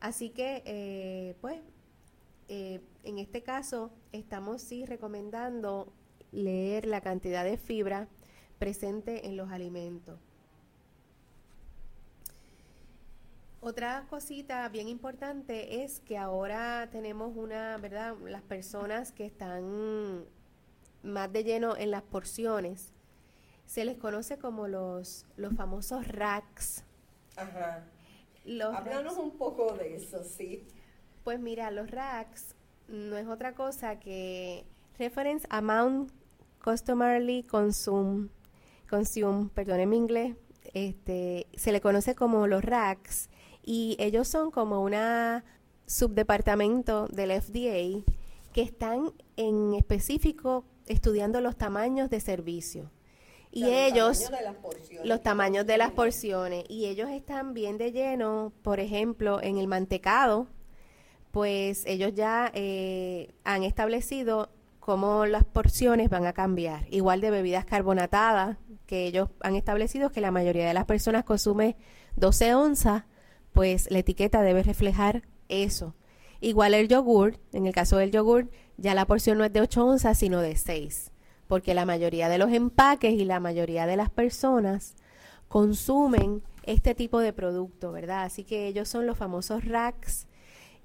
Así 0.00 0.30
que, 0.30 0.62
eh, 0.64 1.34
pues, 1.40 1.60
eh, 2.48 2.80
en 3.04 3.18
este 3.18 3.42
caso 3.42 3.90
estamos 4.12 4.62
sí 4.62 4.84
recomendando 4.84 5.92
leer 6.32 6.86
la 6.86 7.00
cantidad 7.00 7.44
de 7.44 7.56
fibra 7.56 8.08
presente 8.58 9.26
en 9.26 9.36
los 9.36 9.50
alimentos. 9.50 10.18
Otra 13.62 14.06
cosita 14.08 14.66
bien 14.70 14.88
importante 14.88 15.84
es 15.84 16.00
que 16.00 16.16
ahora 16.16 16.88
tenemos 16.90 17.36
una, 17.36 17.76
¿verdad? 17.76 18.16
Las 18.24 18.40
personas 18.40 19.12
que 19.12 19.26
están 19.26 20.24
más 21.02 21.30
de 21.30 21.44
lleno 21.44 21.76
en 21.76 21.90
las 21.90 22.02
porciones, 22.02 22.92
se 23.66 23.84
les 23.84 23.98
conoce 23.98 24.38
como 24.38 24.66
los, 24.66 25.26
los 25.36 25.54
famosos 25.54 26.08
racks. 26.08 26.84
Ajá. 27.36 27.84
Háblanos 28.74 29.18
un 29.18 29.36
poco 29.36 29.74
de 29.74 29.96
eso, 29.96 30.24
sí. 30.24 30.66
Pues 31.22 31.38
mira, 31.38 31.70
los 31.70 31.90
racks 31.90 32.54
no 32.88 33.18
es 33.18 33.28
otra 33.28 33.54
cosa 33.54 34.00
que 34.00 34.64
Reference 34.98 35.46
Amount 35.50 36.12
Customarily 36.64 37.42
Consume, 37.42 38.30
consume 38.88 39.50
perdón 39.54 39.80
en 39.80 39.92
inglés, 39.92 40.36
este, 40.72 41.46
se 41.54 41.72
le 41.72 41.80
conoce 41.80 42.14
como 42.14 42.46
los 42.46 42.64
racks 42.64 43.28
y 43.64 43.96
ellos 43.98 44.28
son 44.28 44.50
como 44.50 44.82
una 44.82 45.44
subdepartamento 45.86 47.08
del 47.08 47.30
FDA 47.40 48.04
que 48.52 48.62
están 48.62 49.12
en 49.36 49.74
específico 49.74 50.64
estudiando 50.86 51.40
los 51.40 51.56
tamaños 51.56 52.10
de 52.10 52.20
servicio. 52.20 52.90
Y 53.52 53.64
ellos, 53.64 54.30
los 55.04 55.22
tamaños 55.22 55.66
de 55.66 55.76
las 55.76 55.90
porciones, 55.90 56.64
y 56.68 56.86
ellos 56.86 57.10
están 57.10 57.52
bien 57.52 57.78
de 57.78 57.90
lleno, 57.90 58.52
por 58.62 58.78
ejemplo, 58.78 59.42
en 59.42 59.58
el 59.58 59.66
mantecado, 59.66 60.46
pues 61.32 61.84
ellos 61.86 62.12
ya 62.14 62.50
eh, 62.54 63.32
han 63.42 63.64
establecido 63.64 64.50
cómo 64.78 65.26
las 65.26 65.44
porciones 65.44 66.08
van 66.10 66.26
a 66.26 66.32
cambiar. 66.32 66.86
Igual 66.90 67.20
de 67.20 67.30
bebidas 67.30 67.64
carbonatadas, 67.64 68.56
que 68.86 69.06
ellos 69.06 69.28
han 69.40 69.56
establecido 69.56 70.10
que 70.10 70.20
la 70.20 70.30
mayoría 70.30 70.66
de 70.66 70.74
las 70.74 70.84
personas 70.84 71.24
consume 71.24 71.76
12 72.16 72.54
onzas, 72.54 73.04
pues 73.52 73.90
la 73.90 73.98
etiqueta 73.98 74.42
debe 74.42 74.62
reflejar 74.62 75.22
eso. 75.48 75.94
Igual 76.40 76.74
el 76.74 76.88
yogur, 76.88 77.38
en 77.52 77.66
el 77.66 77.74
caso 77.74 77.96
del 77.98 78.10
yogur, 78.10 78.50
ya 78.76 78.94
la 78.94 79.06
porción 79.06 79.38
no 79.38 79.44
es 79.44 79.52
de 79.52 79.60
8 79.60 79.84
onzas, 79.84 80.18
sino 80.18 80.40
de 80.40 80.56
6, 80.56 81.10
porque 81.46 81.74
la 81.74 81.84
mayoría 81.84 82.28
de 82.28 82.38
los 82.38 82.52
empaques 82.52 83.12
y 83.12 83.24
la 83.24 83.40
mayoría 83.40 83.86
de 83.86 83.96
las 83.96 84.10
personas 84.10 84.94
consumen 85.48 86.42
este 86.62 86.94
tipo 86.94 87.20
de 87.20 87.32
producto, 87.32 87.92
¿verdad? 87.92 88.22
Así 88.22 88.44
que 88.44 88.66
ellos 88.66 88.88
son 88.88 89.06
los 89.06 89.18
famosos 89.18 89.64
racks 89.64 90.26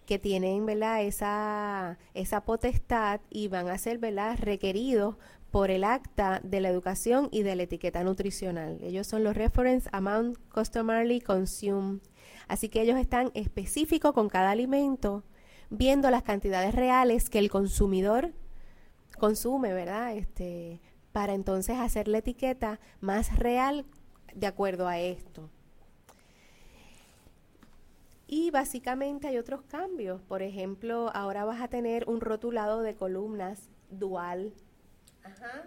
que 0.05 0.19
tienen 0.19 0.65
¿verdad? 0.65 1.03
Esa, 1.03 1.97
esa 2.13 2.41
potestad 2.41 3.21
y 3.29 3.47
van 3.47 3.69
a 3.69 3.77
ser 3.77 3.97
¿verdad? 3.97 4.37
requeridos 4.39 5.15
por 5.51 5.71
el 5.71 5.83
acta 5.83 6.41
de 6.43 6.59
la 6.59 6.69
educación 6.69 7.29
y 7.31 7.43
de 7.43 7.55
la 7.55 7.63
etiqueta 7.63 8.03
nutricional. 8.03 8.77
Ellos 8.81 9.07
son 9.07 9.23
los 9.23 9.35
Reference 9.35 9.89
Amount 9.93 10.37
Customarily 10.53 11.21
Consumed. 11.21 12.01
Así 12.47 12.69
que 12.69 12.81
ellos 12.81 12.99
están 12.99 13.31
específicos 13.33 14.13
con 14.13 14.29
cada 14.29 14.51
alimento, 14.51 15.23
viendo 15.69 16.09
las 16.09 16.23
cantidades 16.23 16.75
reales 16.75 17.29
que 17.29 17.39
el 17.39 17.49
consumidor 17.49 18.33
consume, 19.17 19.73
¿verdad? 19.73 20.15
Este, 20.15 20.81
para 21.11 21.33
entonces 21.33 21.77
hacer 21.77 22.07
la 22.07 22.19
etiqueta 22.19 22.79
más 22.99 23.37
real 23.37 23.85
de 24.33 24.47
acuerdo 24.47 24.87
a 24.87 24.99
esto. 24.99 25.49
Y 28.27 28.51
básicamente 28.51 29.27
hay 29.27 29.37
otros 29.37 29.61
cambios. 29.61 30.21
Por 30.21 30.41
ejemplo, 30.41 31.11
ahora 31.13 31.45
vas 31.45 31.61
a 31.61 31.67
tener 31.67 32.09
un 32.09 32.21
rotulado 32.21 32.81
de 32.81 32.95
columnas 32.95 33.69
dual. 33.89 34.53
Ajá. 35.23 35.63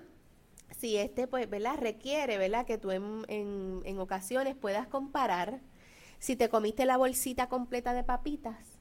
Si 0.76 0.96
este, 0.96 1.26
pues, 1.26 1.48
¿verdad? 1.48 1.76
Requiere, 1.78 2.36
¿verdad? 2.36 2.66
Que 2.66 2.78
tú 2.78 2.90
en, 2.90 3.24
en, 3.28 3.98
ocasiones 3.98 4.54
puedas 4.54 4.86
comparar 4.86 5.60
si 6.18 6.36
te 6.36 6.48
comiste 6.48 6.84
la 6.86 6.96
bolsita 6.96 7.48
completa 7.48 7.92
de 7.92 8.04
papitas 8.04 8.78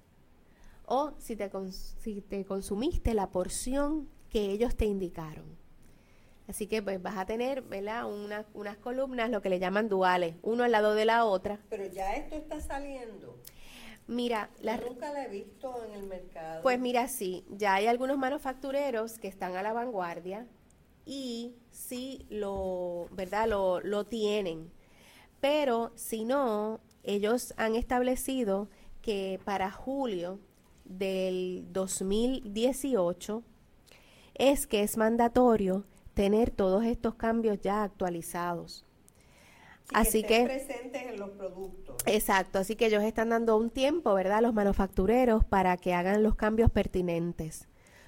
o 0.85 1.13
si 1.17 1.35
te, 1.35 1.51
si 1.99 2.21
te 2.21 2.45
consumiste 2.45 3.13
la 3.13 3.29
porción 3.29 4.09
que 4.29 4.51
ellos 4.51 4.75
te 4.75 4.85
indicaron. 4.85 5.57
Así 6.47 6.67
que 6.67 6.81
pues 6.81 7.01
vas 7.01 7.17
a 7.17 7.25
tener, 7.25 7.61
¿verdad? 7.61 8.05
unas 8.53 8.77
columnas, 8.77 9.29
lo 9.29 9.41
que 9.41 9.49
le 9.49 9.59
llaman 9.59 9.89
duales, 9.89 10.35
uno 10.41 10.63
al 10.63 10.71
lado 10.71 10.95
de 10.95 11.03
la 11.03 11.25
otra. 11.25 11.59
Pero 11.69 11.85
ya 11.87 12.15
esto 12.15 12.35
está 12.35 12.61
saliendo. 12.61 13.37
Mira, 14.07 14.49
la, 14.61 14.77
nunca 14.77 15.11
la 15.11 15.25
he 15.25 15.27
visto 15.27 15.83
en 15.83 15.93
el 15.93 16.03
mercado. 16.07 16.61
Pues 16.61 16.79
mira, 16.79 17.09
sí, 17.09 17.45
ya 17.49 17.73
hay 17.73 17.87
algunos 17.87 18.17
manufactureros 18.17 19.19
que 19.19 19.27
están 19.27 19.57
a 19.57 19.61
la 19.61 19.73
vanguardia 19.73 20.47
y 21.05 21.55
sí 21.69 22.25
lo, 22.29 23.07
¿verdad? 23.11 23.49
Lo, 23.49 23.81
lo 23.81 24.05
tienen. 24.05 24.71
Pero 25.41 25.91
si 25.95 26.23
no, 26.23 26.79
ellos 27.07 27.53
han 27.57 27.75
establecido 27.75 28.69
que 29.01 29.39
para 29.45 29.71
julio 29.71 30.39
del 30.83 31.65
2018 31.71 33.43
es 34.35 34.67
que 34.67 34.83
es 34.83 34.97
mandatorio 34.97 35.85
tener 36.13 36.51
todos 36.51 36.83
estos 36.83 37.15
cambios 37.15 37.59
ya 37.61 37.83
actualizados. 37.83 38.85
así 39.93 40.21
que, 40.21 40.43
presentes 40.43 41.03
en 41.03 41.17
los 41.17 41.29
productos. 41.29 41.95
Exacto, 42.05 42.59
así 42.59 42.75
que 42.75 42.87
ellos 42.87 43.03
están 43.03 43.29
dando 43.29 43.55
un 43.55 43.69
tiempo, 43.69 44.13
¿verdad?, 44.13 44.39
a 44.39 44.41
los 44.41 44.53
manufactureros 44.53 45.45
para 45.45 45.77
que 45.77 45.93
hagan 45.93 46.23
los 46.23 46.35
cambios 46.35 46.69
pertinentes. 46.69 47.67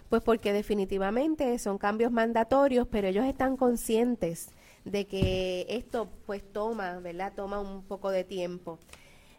Pues 0.09 0.21
porque 0.21 0.51
definitivamente 0.51 1.57
son 1.59 1.77
cambios 1.77 2.11
mandatorios, 2.11 2.87
pero 2.87 3.07
ellos 3.07 3.25
están 3.25 3.55
conscientes 3.55 4.49
de 4.85 5.07
que 5.07 5.65
esto 5.69 6.09
pues 6.25 6.43
toma, 6.51 6.99
¿verdad? 6.99 7.33
Toma 7.35 7.59
un 7.59 7.83
poco 7.83 8.11
de 8.11 8.23
tiempo. 8.23 8.79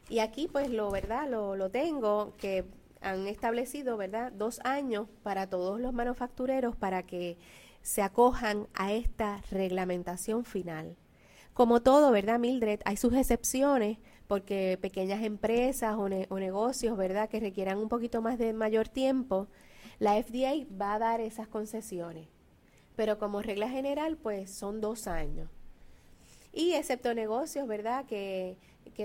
Y 0.08 0.18
aquí 0.18 0.48
pues 0.48 0.70
lo, 0.70 0.90
¿verdad? 0.90 1.28
Lo, 1.28 1.56
lo 1.56 1.70
tengo, 1.70 2.34
que 2.36 2.64
han 3.00 3.26
establecido, 3.26 3.96
¿verdad? 3.96 4.32
Dos 4.32 4.60
años 4.64 5.08
para 5.22 5.48
todos 5.48 5.80
los 5.80 5.92
manufactureros 5.92 6.76
para 6.76 7.04
que 7.04 7.38
se 7.82 8.02
acojan 8.02 8.68
a 8.74 8.92
esta 8.92 9.42
reglamentación 9.50 10.44
final. 10.44 10.96
Como 11.54 11.82
todo, 11.82 12.10
¿verdad, 12.12 12.38
Mildred? 12.38 12.80
Hay 12.84 12.96
sus 12.96 13.14
excepciones 13.14 13.98
porque 14.26 14.78
pequeñas 14.80 15.24
empresas 15.24 15.96
o, 15.96 16.08
o 16.28 16.38
negocios, 16.38 16.96
¿verdad?, 16.96 17.28
que 17.28 17.40
requieran 17.40 17.78
un 17.78 17.88
poquito 17.88 18.22
más 18.22 18.38
de 18.38 18.52
mayor 18.52 18.88
tiempo, 18.88 19.48
la 19.98 20.22
FDA 20.22 20.66
va 20.80 20.94
a 20.94 20.98
dar 21.00 21.20
esas 21.20 21.48
concesiones, 21.48 22.28
pero 23.00 23.18
como 23.18 23.40
regla 23.40 23.66
general, 23.70 24.18
pues 24.18 24.50
son 24.50 24.82
dos 24.82 25.06
años. 25.06 25.48
Y 26.52 26.74
excepto 26.74 27.14
negocios, 27.14 27.66
¿verdad?, 27.66 28.04
que, 28.04 28.58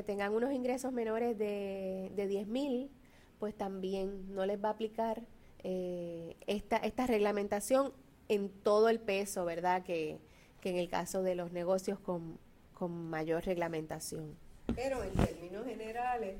tengan 0.05 0.33
unos 0.33 0.51
ingresos 0.51 0.91
menores 0.91 1.37
de, 1.37 2.11
de 2.13 2.27
10 2.27 2.45
mil, 2.47 2.91
pues 3.39 3.55
también 3.55 4.35
no 4.35 4.45
les 4.45 4.61
va 4.61 4.67
a 4.67 4.71
aplicar 4.73 5.21
eh, 5.63 6.35
esta, 6.45 6.75
esta 6.75 7.07
reglamentación 7.07 7.93
en 8.27 8.49
todo 8.49 8.89
el 8.89 8.99
peso, 8.99 9.45
¿verdad?, 9.45 9.83
que, 9.83 10.19
que 10.59 10.71
en 10.71 10.75
el 10.75 10.89
caso 10.89 11.23
de 11.23 11.35
los 11.35 11.53
negocios 11.53 11.97
con, 11.97 12.37
con 12.73 12.91
mayor 13.09 13.45
reglamentación. 13.45 14.35
Pero 14.75 15.05
en 15.05 15.13
términos 15.13 15.65
generales, 15.65 16.35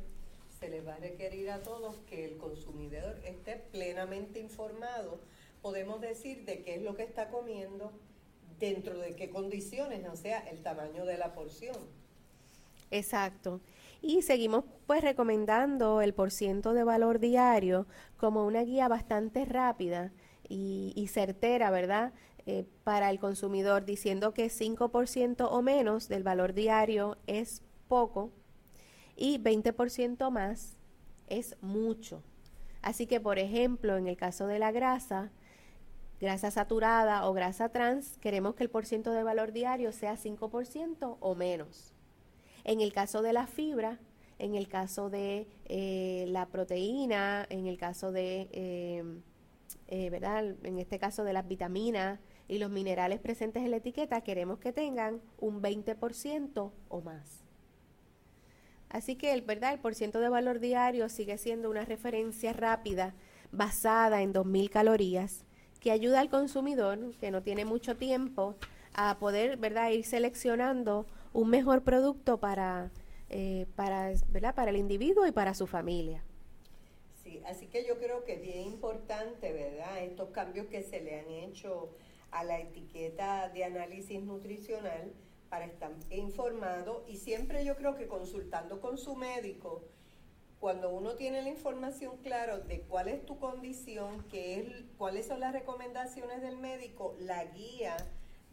se 0.60 0.68
les 0.68 0.86
va 0.86 0.96
a 0.96 0.98
requerir 0.98 1.50
a 1.52 1.64
todos 1.64 1.96
que 2.10 2.26
el 2.26 2.36
consumidor 2.36 3.18
esté 3.24 3.56
plenamente 3.72 4.42
informado. 4.42 5.22
Podemos 5.66 6.00
decir 6.00 6.46
de 6.46 6.62
qué 6.62 6.76
es 6.76 6.84
lo 6.84 6.94
que 6.94 7.02
está 7.02 7.30
comiendo, 7.30 7.92
dentro 8.60 9.00
de 9.00 9.16
qué 9.16 9.32
condiciones, 9.32 10.08
o 10.08 10.16
sea, 10.16 10.38
el 10.42 10.62
tamaño 10.62 11.06
de 11.06 11.18
la 11.18 11.34
porción. 11.34 11.76
Exacto. 12.92 13.62
Y 14.00 14.22
seguimos 14.22 14.66
pues 14.86 15.02
recomendando 15.02 16.02
el 16.02 16.14
porciento 16.14 16.76
de 16.76 16.84
valor 16.84 17.18
diario 17.18 17.88
como 18.18 18.46
una 18.46 18.62
guía 18.62 18.88
bastante 18.88 19.44
rápida 19.44 20.14
y, 20.48 21.10
certera, 21.12 21.72
¿verdad? 21.72 22.14
Eh, 22.46 22.68
para 22.84 23.10
el 23.10 23.18
consumidor, 23.18 23.86
diciendo 23.86 24.36
que 24.36 24.52
5% 24.52 25.48
o 25.50 25.62
menos 25.64 26.08
del 26.08 26.22
valor 26.22 26.54
diario 26.54 27.18
es 27.26 27.64
poco 27.88 28.30
y 29.16 29.40
20% 29.40 30.30
más 30.30 30.78
es 31.26 31.58
mucho. 31.60 32.22
Así 32.84 33.08
que, 33.08 33.20
por 33.20 33.40
ejemplo, 33.40 33.98
en 33.98 34.06
el 34.06 34.16
caso 34.16 34.46
de 34.46 34.60
la 34.60 34.72
grasa, 34.72 35.32
grasa 36.20 36.52
saturada 36.52 37.28
o 37.28 37.34
grasa 37.34 37.70
trans, 37.70 38.18
queremos 38.20 38.56
que 38.56 38.64
el 38.64 38.70
porciento 38.70 39.12
de 39.12 39.24
valor 39.24 39.52
diario 39.52 39.92
sea 39.92 40.16
5% 40.18 41.18
o 41.20 41.36
menos. 41.36 41.94
En 42.64 42.82
el 42.82 42.94
caso 42.94 43.22
de 43.22 43.34
la 43.34 43.48
fibra, 43.48 44.00
en 44.40 44.56
el 44.56 44.68
caso 44.68 45.10
de 45.10 45.48
eh, 45.66 46.26
la 46.28 46.48
proteína, 46.48 47.46
en 47.50 47.68
el 47.68 47.78
caso 47.78 48.12
de, 48.12 48.50
em, 48.52 49.22
eh, 49.88 50.10
¿verdad? 50.10 50.56
En 50.64 50.80
este 50.80 51.00
caso 51.00 51.24
de 51.24 51.34
las 51.34 51.48
vitaminas 51.48 52.20
y 52.48 52.58
los 52.58 52.70
minerales 52.70 53.20
presentes 53.20 53.64
en 53.64 53.72
la 53.72 53.78
etiqueta, 53.78 54.22
queremos 54.22 54.60
que 54.60 54.74
tengan 54.74 55.22
un 55.38 55.62
20% 55.62 56.72
o 56.90 57.02
más. 57.02 57.44
Así 58.90 59.16
que 59.16 59.34
el, 59.34 59.42
¿verdad? 59.42 59.74
el 59.74 59.80
porciento 59.80 60.20
de 60.20 60.30
valor 60.30 60.60
diario 60.60 61.10
sigue 61.10 61.38
siendo 61.38 61.70
una 61.70 61.86
referencia 61.86 62.54
rápida 62.54 63.14
basada 63.52 64.22
en 64.22 64.34
2.000 64.34 64.70
calorías 64.70 65.46
que 65.86 65.92
ayuda 65.92 66.20
al 66.20 66.30
consumidor 66.30 67.16
que 67.20 67.30
no 67.30 67.44
tiene 67.44 67.64
mucho 67.64 67.96
tiempo 67.96 68.56
a 68.96 69.20
poder 69.20 69.58
¿verdad? 69.58 69.92
ir 69.92 70.04
seleccionando 70.04 71.06
un 71.32 71.52
mejor 71.52 71.84
producto 71.84 72.40
para, 72.40 72.90
eh, 73.30 73.68
para, 73.76 74.12
¿verdad? 74.30 74.56
para 74.56 74.72
el 74.72 74.78
individuo 74.78 75.28
y 75.28 75.32
para 75.32 75.54
su 75.54 75.68
familia. 75.68 76.24
Sí, 77.24 77.40
así 77.46 77.68
que 77.68 77.86
yo 77.86 78.00
creo 78.00 78.24
que 78.24 78.34
es 78.34 78.42
bien 78.42 78.62
importante, 78.62 79.54
¿verdad? 79.54 80.00
Estos 80.02 80.30
cambios 80.32 80.66
que 80.66 80.82
se 80.82 81.02
le 81.02 81.20
han 81.20 81.30
hecho 81.30 81.92
a 82.32 82.44
la 82.44 82.60
etiqueta 82.60 83.50
de 83.50 83.66
análisis 83.66 84.20
nutricional 84.24 85.14
para 85.50 85.66
estar 85.66 85.92
informado 86.10 87.06
y 87.08 87.18
siempre 87.18 87.64
yo 87.64 87.76
creo 87.76 87.96
que 87.96 88.08
consultando 88.08 88.82
con 88.82 88.98
su 88.98 89.16
médico, 89.16 89.84
cuando 90.66 90.90
uno 90.90 91.14
tiene 91.14 91.44
la 91.44 91.50
información 91.50 92.18
clara 92.24 92.58
de 92.58 92.82
cuál 92.82 93.08
es 93.08 93.24
tu 93.24 93.38
condición, 93.38 94.26
qué 94.32 94.56
es, 94.56 94.68
cuáles 94.98 95.28
son 95.28 95.40
las 95.40 95.54
recomendaciones 95.54 96.42
del 96.42 96.58
médico, 96.58 97.16
la 97.20 97.46
guía 97.46 97.96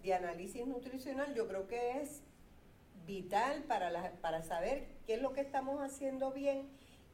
de 0.03 0.13
análisis 0.13 0.67
nutricional, 0.67 1.35
yo 1.35 1.49
creo 1.49 1.69
que 1.69 2.03
es 2.03 2.21
vital 3.07 3.63
para, 3.63 4.13
para 4.21 4.43
saber 4.43 4.89
qué 5.07 5.15
es 5.15 5.23
lo 5.23 5.33
que 5.33 5.41
estamos 5.41 5.81
haciendo 5.81 6.33
bien 6.33 6.69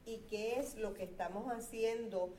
y 0.05 0.17
qué 0.29 0.59
es 0.59 0.75
lo 0.75 0.93
que 0.93 1.05
estamos 1.05 1.49
haciendo 1.49 2.33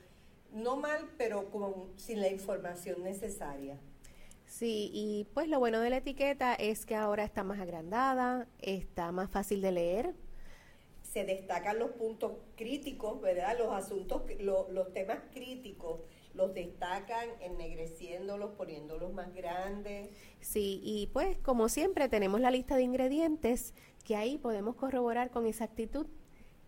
no 0.53 0.77
mal, 0.77 1.09
pero 1.16 1.51
con, 1.51 1.99
sin 1.99 2.20
la 2.20 2.29
información 2.29 3.03
necesaria. 3.03 3.79
Sí, 4.44 4.90
y 4.92 5.27
pues 5.33 5.49
lo 5.49 5.61
bueno 5.61 5.81
de 5.81 5.88
la 5.88 5.96
etiqueta 5.96 6.53
es 6.53 6.85
que 6.85 6.94
ahora 6.94 7.25
está 7.25 7.42
más 7.42 7.59
agrandada, 7.59 8.46
está 8.61 9.12
más 9.12 9.31
fácil 9.31 9.62
de 9.62 9.73
leer. 9.73 10.14
Se 11.11 11.25
destacan 11.25 11.79
los 11.79 11.90
puntos 11.92 12.33
críticos, 12.57 13.20
¿verdad? 13.20 13.59
Los 13.59 13.73
asuntos, 13.73 14.23
los 14.38 14.92
temas 14.92 15.18
críticos 15.33 16.03
los 16.35 16.55
destacan 16.55 17.29
ennegreciéndolos, 17.40 18.53
poniéndolos 18.53 19.12
más 19.12 19.35
grandes. 19.35 20.11
Sí, 20.40 20.81
y 20.85 21.09
pues 21.12 21.37
como 21.38 21.68
siempre 21.68 22.09
tenemos 22.09 22.40
la 22.40 22.51
lista 22.51 22.77
de 22.77 22.83
ingredientes 22.83 23.75
que 24.05 24.16
ahí 24.16 24.38
podemos 24.38 24.77
corroborar 24.77 25.31
con 25.31 25.46
exactitud 25.46 26.07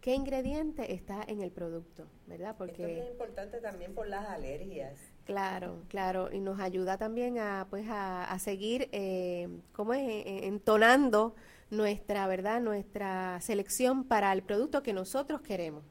qué 0.00 0.14
ingrediente 0.14 0.92
está 0.92 1.22
en 1.26 1.40
el 1.40 1.52
producto, 1.52 2.08
¿verdad? 2.26 2.56
Porque 2.58 2.82
Esto 2.82 3.04
es 3.04 3.10
importante 3.12 3.60
también 3.60 3.94
por 3.94 4.08
las 4.08 4.28
alergias. 4.28 4.98
Claro, 5.24 5.84
claro, 5.88 6.30
y 6.32 6.40
nos 6.40 6.58
ayuda 6.58 6.98
también 6.98 7.38
a, 7.38 7.68
pues, 7.70 7.86
a, 7.88 8.36
seguir, 8.40 8.88
eh, 8.90 9.48
¿cómo 9.72 9.94
es? 9.94 10.00
Eh, 10.00 10.22
eh, 10.26 10.40
entonando 10.48 11.36
nuestra, 11.72 12.26
¿verdad? 12.26 12.60
Nuestra 12.60 13.40
selección 13.40 14.04
para 14.04 14.32
el 14.32 14.42
producto 14.42 14.82
que 14.82 14.92
nosotros 14.92 15.40
queremos, 15.40 15.82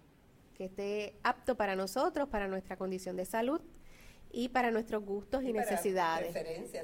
que 0.53 0.65
esté 0.65 1.15
apto 1.23 1.57
para 1.57 1.75
nosotros, 1.75 2.29
para 2.29 2.47
nuestra 2.47 2.77
condición 2.77 3.17
de 3.17 3.25
salud 3.25 3.61
y 4.31 4.49
para 4.49 4.71
nuestros 4.71 5.03
gustos 5.03 5.43
y, 5.43 5.51
necesidades. 5.51 6.33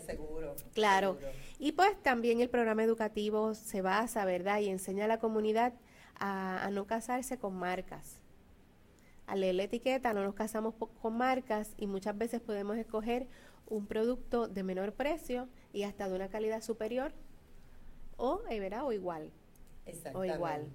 Seguro. 0.06 0.56
Claro. 0.74 1.18
Y 1.60 1.72
pues 1.72 2.02
también 2.02 2.42
el 2.42 2.50
programa 2.50 2.84
educativo 2.84 3.54
se 3.54 3.82
basa, 3.82 4.26
¿verdad? 4.26 4.60
Y 4.60 4.68
enseña 4.70 5.06
a 5.06 5.08
la 5.08 5.20
comunidad 5.20 5.74
a 6.20 6.70
no 6.74 6.88
casarse 6.88 7.38
con 7.38 7.56
marcas 7.56 8.20
al 9.28 9.42
leer 9.42 9.56
la 9.56 9.64
etiqueta 9.64 10.14
no 10.14 10.24
nos 10.24 10.34
casamos 10.34 10.74
con 11.02 11.18
marcas 11.18 11.74
y 11.78 11.86
muchas 11.86 12.18
veces 12.18 12.42
podemos 12.42 12.78
escoger 12.78 13.28
un 13.68 13.86
producto 13.86 14.48
de 14.48 14.64
menor 14.64 14.94
precio 14.94 15.50
y 15.74 15.84
hasta 15.84 16.08
de 16.08 16.16
una 16.16 16.30
calidad 16.30 16.62
superior 16.62 17.12
o, 18.18 18.42
eh, 18.50 18.70
o 18.82 18.92
igual. 18.92 19.32
Exactamente. 19.86 20.34
O 20.34 20.36
igual. 20.36 20.68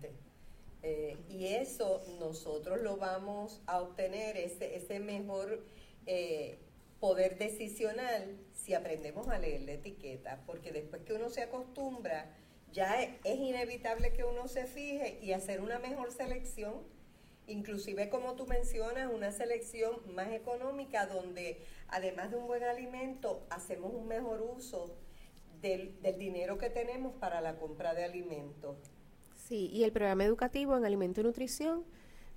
Eh, 0.83 1.17
y 1.29 1.47
eso 1.47 2.03
nosotros 2.19 2.81
lo 2.81 2.97
vamos 2.97 3.63
a 3.67 3.81
obtener, 3.81 4.37
ese, 4.37 4.75
ese 4.75 4.99
mejor 4.99 5.65
eh, 6.07 6.59
poder 6.99 7.39
decisional, 7.39 8.37
si 8.53 8.75
aprendemos 8.75 9.29
a 9.29 9.39
leer 9.39 9.63
la 9.63 9.73
etiqueta, 9.73 10.43
porque 10.47 10.73
después 10.73 11.03
que 11.03 11.13
uno 11.13 11.29
se 11.29 11.43
acostumbra, 11.43 12.35
ya 12.73 13.03
es 13.03 13.39
inevitable 13.39 14.13
que 14.13 14.25
uno 14.25 14.49
se 14.49 14.67
fije 14.67 15.19
y 15.21 15.33
hacer 15.33 15.61
una 15.61 15.79
mejor 15.79 16.11
selección 16.11 16.83
inclusive 17.47 18.09
como 18.09 18.35
tú 18.35 18.47
mencionas, 18.47 19.13
una 19.13 19.33
selección 19.33 19.97
más 20.15 20.33
económica 20.33 21.07
donde 21.07 21.61
además 21.89 22.31
de 22.31 22.37
un 22.37 22.47
buen 22.47 22.63
alimento 22.63 23.45
hacemos 23.51 23.93
un 23.93 24.07
mejor 24.07 24.43
uso 24.43 24.97
del, 25.63 25.95
dinero 26.19 26.59
que 26.59 26.69
tenemos 26.69 27.15
para 27.15 27.41
la 27.41 27.57
compra 27.57 27.95
de 27.95 28.05
alimentos. 28.05 28.77
Sí, 29.37 29.71
y 29.73 29.85
el 29.85 29.93
programa 29.93 30.25
educativo 30.25 30.77
en 30.77 30.85
alimento 30.85 31.21
y 31.21 31.25
nutrición 31.25 31.85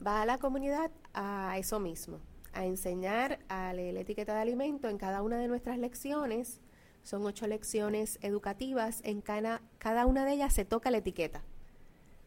va 0.06 0.22
a 0.22 0.26
la 0.26 0.38
comunidad 0.38 0.92
a 1.14 1.58
eso 1.58 1.80
mismo, 1.80 2.20
a 2.54 2.66
enseñar 2.66 3.40
a 3.50 3.74
leer 3.74 3.96
la 3.96 4.02
etiqueta 4.02 4.36
de 4.36 4.42
alimento 4.42 4.90
en 4.90 4.98
cada 4.98 5.22
una 5.22 5.38
de 5.38 5.48
nuestras 5.48 5.78
lecciones 5.78 6.62
Son 7.04 7.24
ocho 7.26 7.46
lecciones 7.46 8.18
educativas. 8.24 9.02
En 9.04 9.22
cada, 9.22 9.62
cada 9.78 10.08
una 10.08 10.26
de 10.26 10.34
ellas 10.34 10.54
se 10.54 10.66
toca 10.66 10.90
la 10.90 10.98
etiqueta. 10.98 11.44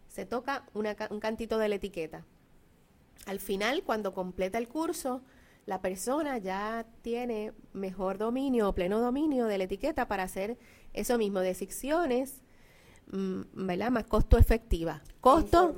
Se 0.09 0.25
toca 0.25 0.67
un 0.73 1.21
cantito 1.21 1.59
de 1.59 1.69
la 1.69 1.75
etiqueta. 1.75 2.25
Al 3.27 3.41
final, 3.41 3.83
cuando 3.83 4.15
completa 4.15 4.57
el 4.57 4.69
curso, 4.69 5.23
la 5.69 5.83
persona 5.83 6.39
ya 6.39 6.87
tiene 7.03 7.53
mejor 7.75 8.17
dominio 8.17 8.71
o 8.71 8.75
pleno 8.75 9.01
dominio 9.01 9.45
de 9.45 9.59
la 9.59 9.65
etiqueta 9.65 10.09
para 10.09 10.23
hacer 10.23 10.57
eso 10.95 11.19
mismo, 11.19 11.41
decisiones, 11.41 12.41
mm, 13.13 13.67
¿verdad? 13.67 13.91
Más 13.91 14.05
costo 14.05 14.39
efectiva. 14.39 15.03
Costo 15.21 15.75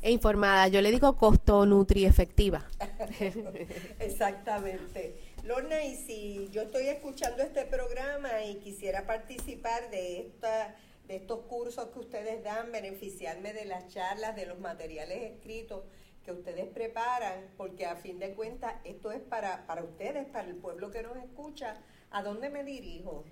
e 0.00 0.12
informada. 0.12 0.68
Yo 0.68 0.80
le 0.80 0.92
digo 0.92 1.16
costo 1.16 1.66
nutri 1.66 2.04
efectiva. 2.04 2.64
Exactamente. 3.98 5.16
Lorna, 5.42 5.82
y 5.82 5.96
si 5.96 6.48
yo 6.52 6.62
estoy 6.62 6.86
escuchando 6.86 7.42
este 7.42 7.64
programa 7.64 8.44
y 8.44 8.60
quisiera 8.60 9.08
participar 9.08 9.90
de 9.90 10.20
esta 10.20 10.76
de 11.08 11.16
estos 11.16 11.40
cursos 11.46 11.88
que 11.88 11.98
ustedes 11.98 12.44
dan, 12.44 12.70
beneficiarme 12.70 13.52
de 13.52 13.64
las 13.64 13.88
charlas, 13.88 14.36
de 14.36 14.46
los 14.46 14.60
materiales 14.60 15.32
escritos, 15.32 15.82
que 16.24 16.32
ustedes 16.32 16.66
preparan, 16.68 17.44
porque 17.56 17.86
a 17.86 17.94
fin 17.96 18.18
de 18.18 18.34
cuentas 18.34 18.74
esto 18.84 19.12
es 19.12 19.20
para, 19.20 19.66
para 19.66 19.84
ustedes, 19.84 20.26
para 20.26 20.48
el 20.48 20.56
pueblo 20.56 20.90
que 20.90 21.02
nos 21.02 21.16
escucha. 21.16 21.76
¿A 22.10 22.22
dónde 22.22 22.50
me 22.50 22.64
dirijo? 22.64 23.24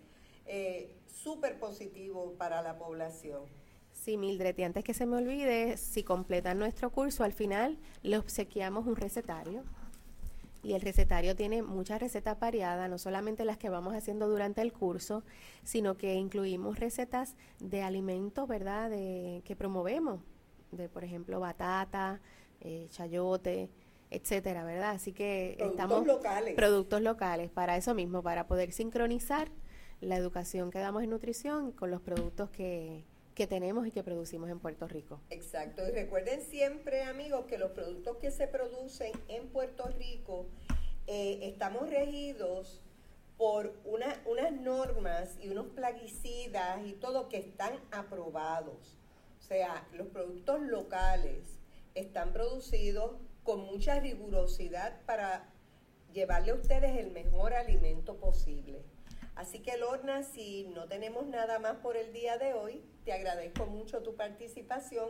eh, 0.45 0.95
súper 1.07 1.59
positivo 1.59 2.35
para 2.37 2.61
la 2.61 2.77
población. 2.77 3.43
Sí, 3.91 4.15
Mildred, 4.15 4.57
y 4.57 4.63
antes 4.63 4.83
que 4.83 4.93
se 4.93 5.05
me 5.05 5.17
olvide, 5.17 5.75
si 5.75 6.03
completan 6.03 6.59
nuestro 6.59 6.91
curso, 6.91 7.23
al 7.23 7.33
final 7.33 7.77
le 8.03 8.17
obsequiamos 8.17 8.87
un 8.87 8.95
recetario 8.95 9.63
y 10.63 10.73
el 10.73 10.81
recetario 10.81 11.35
tiene 11.35 11.61
muchas 11.61 12.01
recetas 12.01 12.39
variadas, 12.39 12.89
no 12.89 12.97
solamente 12.97 13.45
las 13.45 13.57
que 13.57 13.69
vamos 13.69 13.93
haciendo 13.95 14.27
durante 14.27 14.61
el 14.61 14.73
curso, 14.73 15.23
sino 15.63 15.97
que 15.97 16.15
incluimos 16.15 16.79
recetas 16.79 17.35
de 17.59 17.83
alimentos, 17.83 18.47
¿verdad?, 18.47 18.89
de, 18.89 19.41
que 19.45 19.55
promovemos, 19.55 20.21
de 20.71 20.89
por 20.89 21.03
ejemplo 21.03 21.39
batata, 21.39 22.19
eh, 22.61 22.87
chayote, 22.89 23.69
etcétera, 24.09 24.63
¿verdad? 24.63 24.91
Así 24.91 25.13
que 25.13 25.55
productos 25.57 25.79
estamos 25.79 26.07
locales. 26.07 26.55
productos 26.55 27.01
locales 27.01 27.51
para 27.51 27.77
eso 27.77 27.93
mismo, 27.93 28.23
para 28.23 28.47
poder 28.47 28.71
sincronizar 28.71 29.49
la 30.01 30.15
educación 30.15 30.71
que 30.71 30.79
damos 30.79 31.03
en 31.03 31.09
nutrición 31.09 31.71
con 31.71 31.91
los 31.91 32.01
productos 32.01 32.49
que, 32.49 33.03
que 33.37 33.45
tenemos 33.45 33.85
y 33.85 33.91
que 33.91 34.01
producimos 34.01 34.49
en 34.49 34.59
Puerto 34.59 34.87
Rico. 34.87 35.21
Exacto, 35.29 35.87
y 35.87 35.91
recuerden 35.91 36.41
siempre 36.41 37.03
amigos 37.03 37.45
que 37.45 37.59
los 37.59 37.69
productos 37.69 38.17
que 38.17 38.31
se 38.31 38.47
producen 38.47 39.11
en 39.27 39.49
Puerto 39.49 39.87
Rico 39.89 40.47
eh, 41.05 41.41
estamos 41.43 41.87
regidos 41.87 42.81
por 43.37 43.75
una, 43.85 44.19
unas 44.25 44.51
normas 44.51 45.37
y 45.39 45.49
unos 45.49 45.67
plaguicidas 45.67 46.83
y 46.83 46.93
todo 46.93 47.29
que 47.29 47.37
están 47.37 47.73
aprobados. 47.91 48.97
O 49.39 49.43
sea, 49.43 49.87
los 49.93 50.07
productos 50.07 50.59
locales 50.61 51.59
están 51.93 52.33
producidos 52.33 53.17
con 53.43 53.59
mucha 53.59 53.99
rigurosidad 53.99 54.99
para 55.05 55.47
llevarle 56.11 56.53
a 56.53 56.55
ustedes 56.55 56.97
el 56.97 57.11
mejor 57.11 57.53
alimento 57.53 58.15
posible. 58.15 58.81
Así 59.37 59.59
que 59.59 59.77
Lorna, 59.77 60.23
si 60.23 60.63
no 60.73 60.87
tenemos 60.87 61.27
nada 61.27 61.59
más 61.59 61.75
por 61.77 61.95
el 61.95 62.11
día 62.11 62.39
de 62.39 62.55
hoy, 62.55 62.83
te 63.05 63.13
agradezco 63.13 63.67
mucho 63.67 64.01
tu 64.01 64.15
participación. 64.15 65.09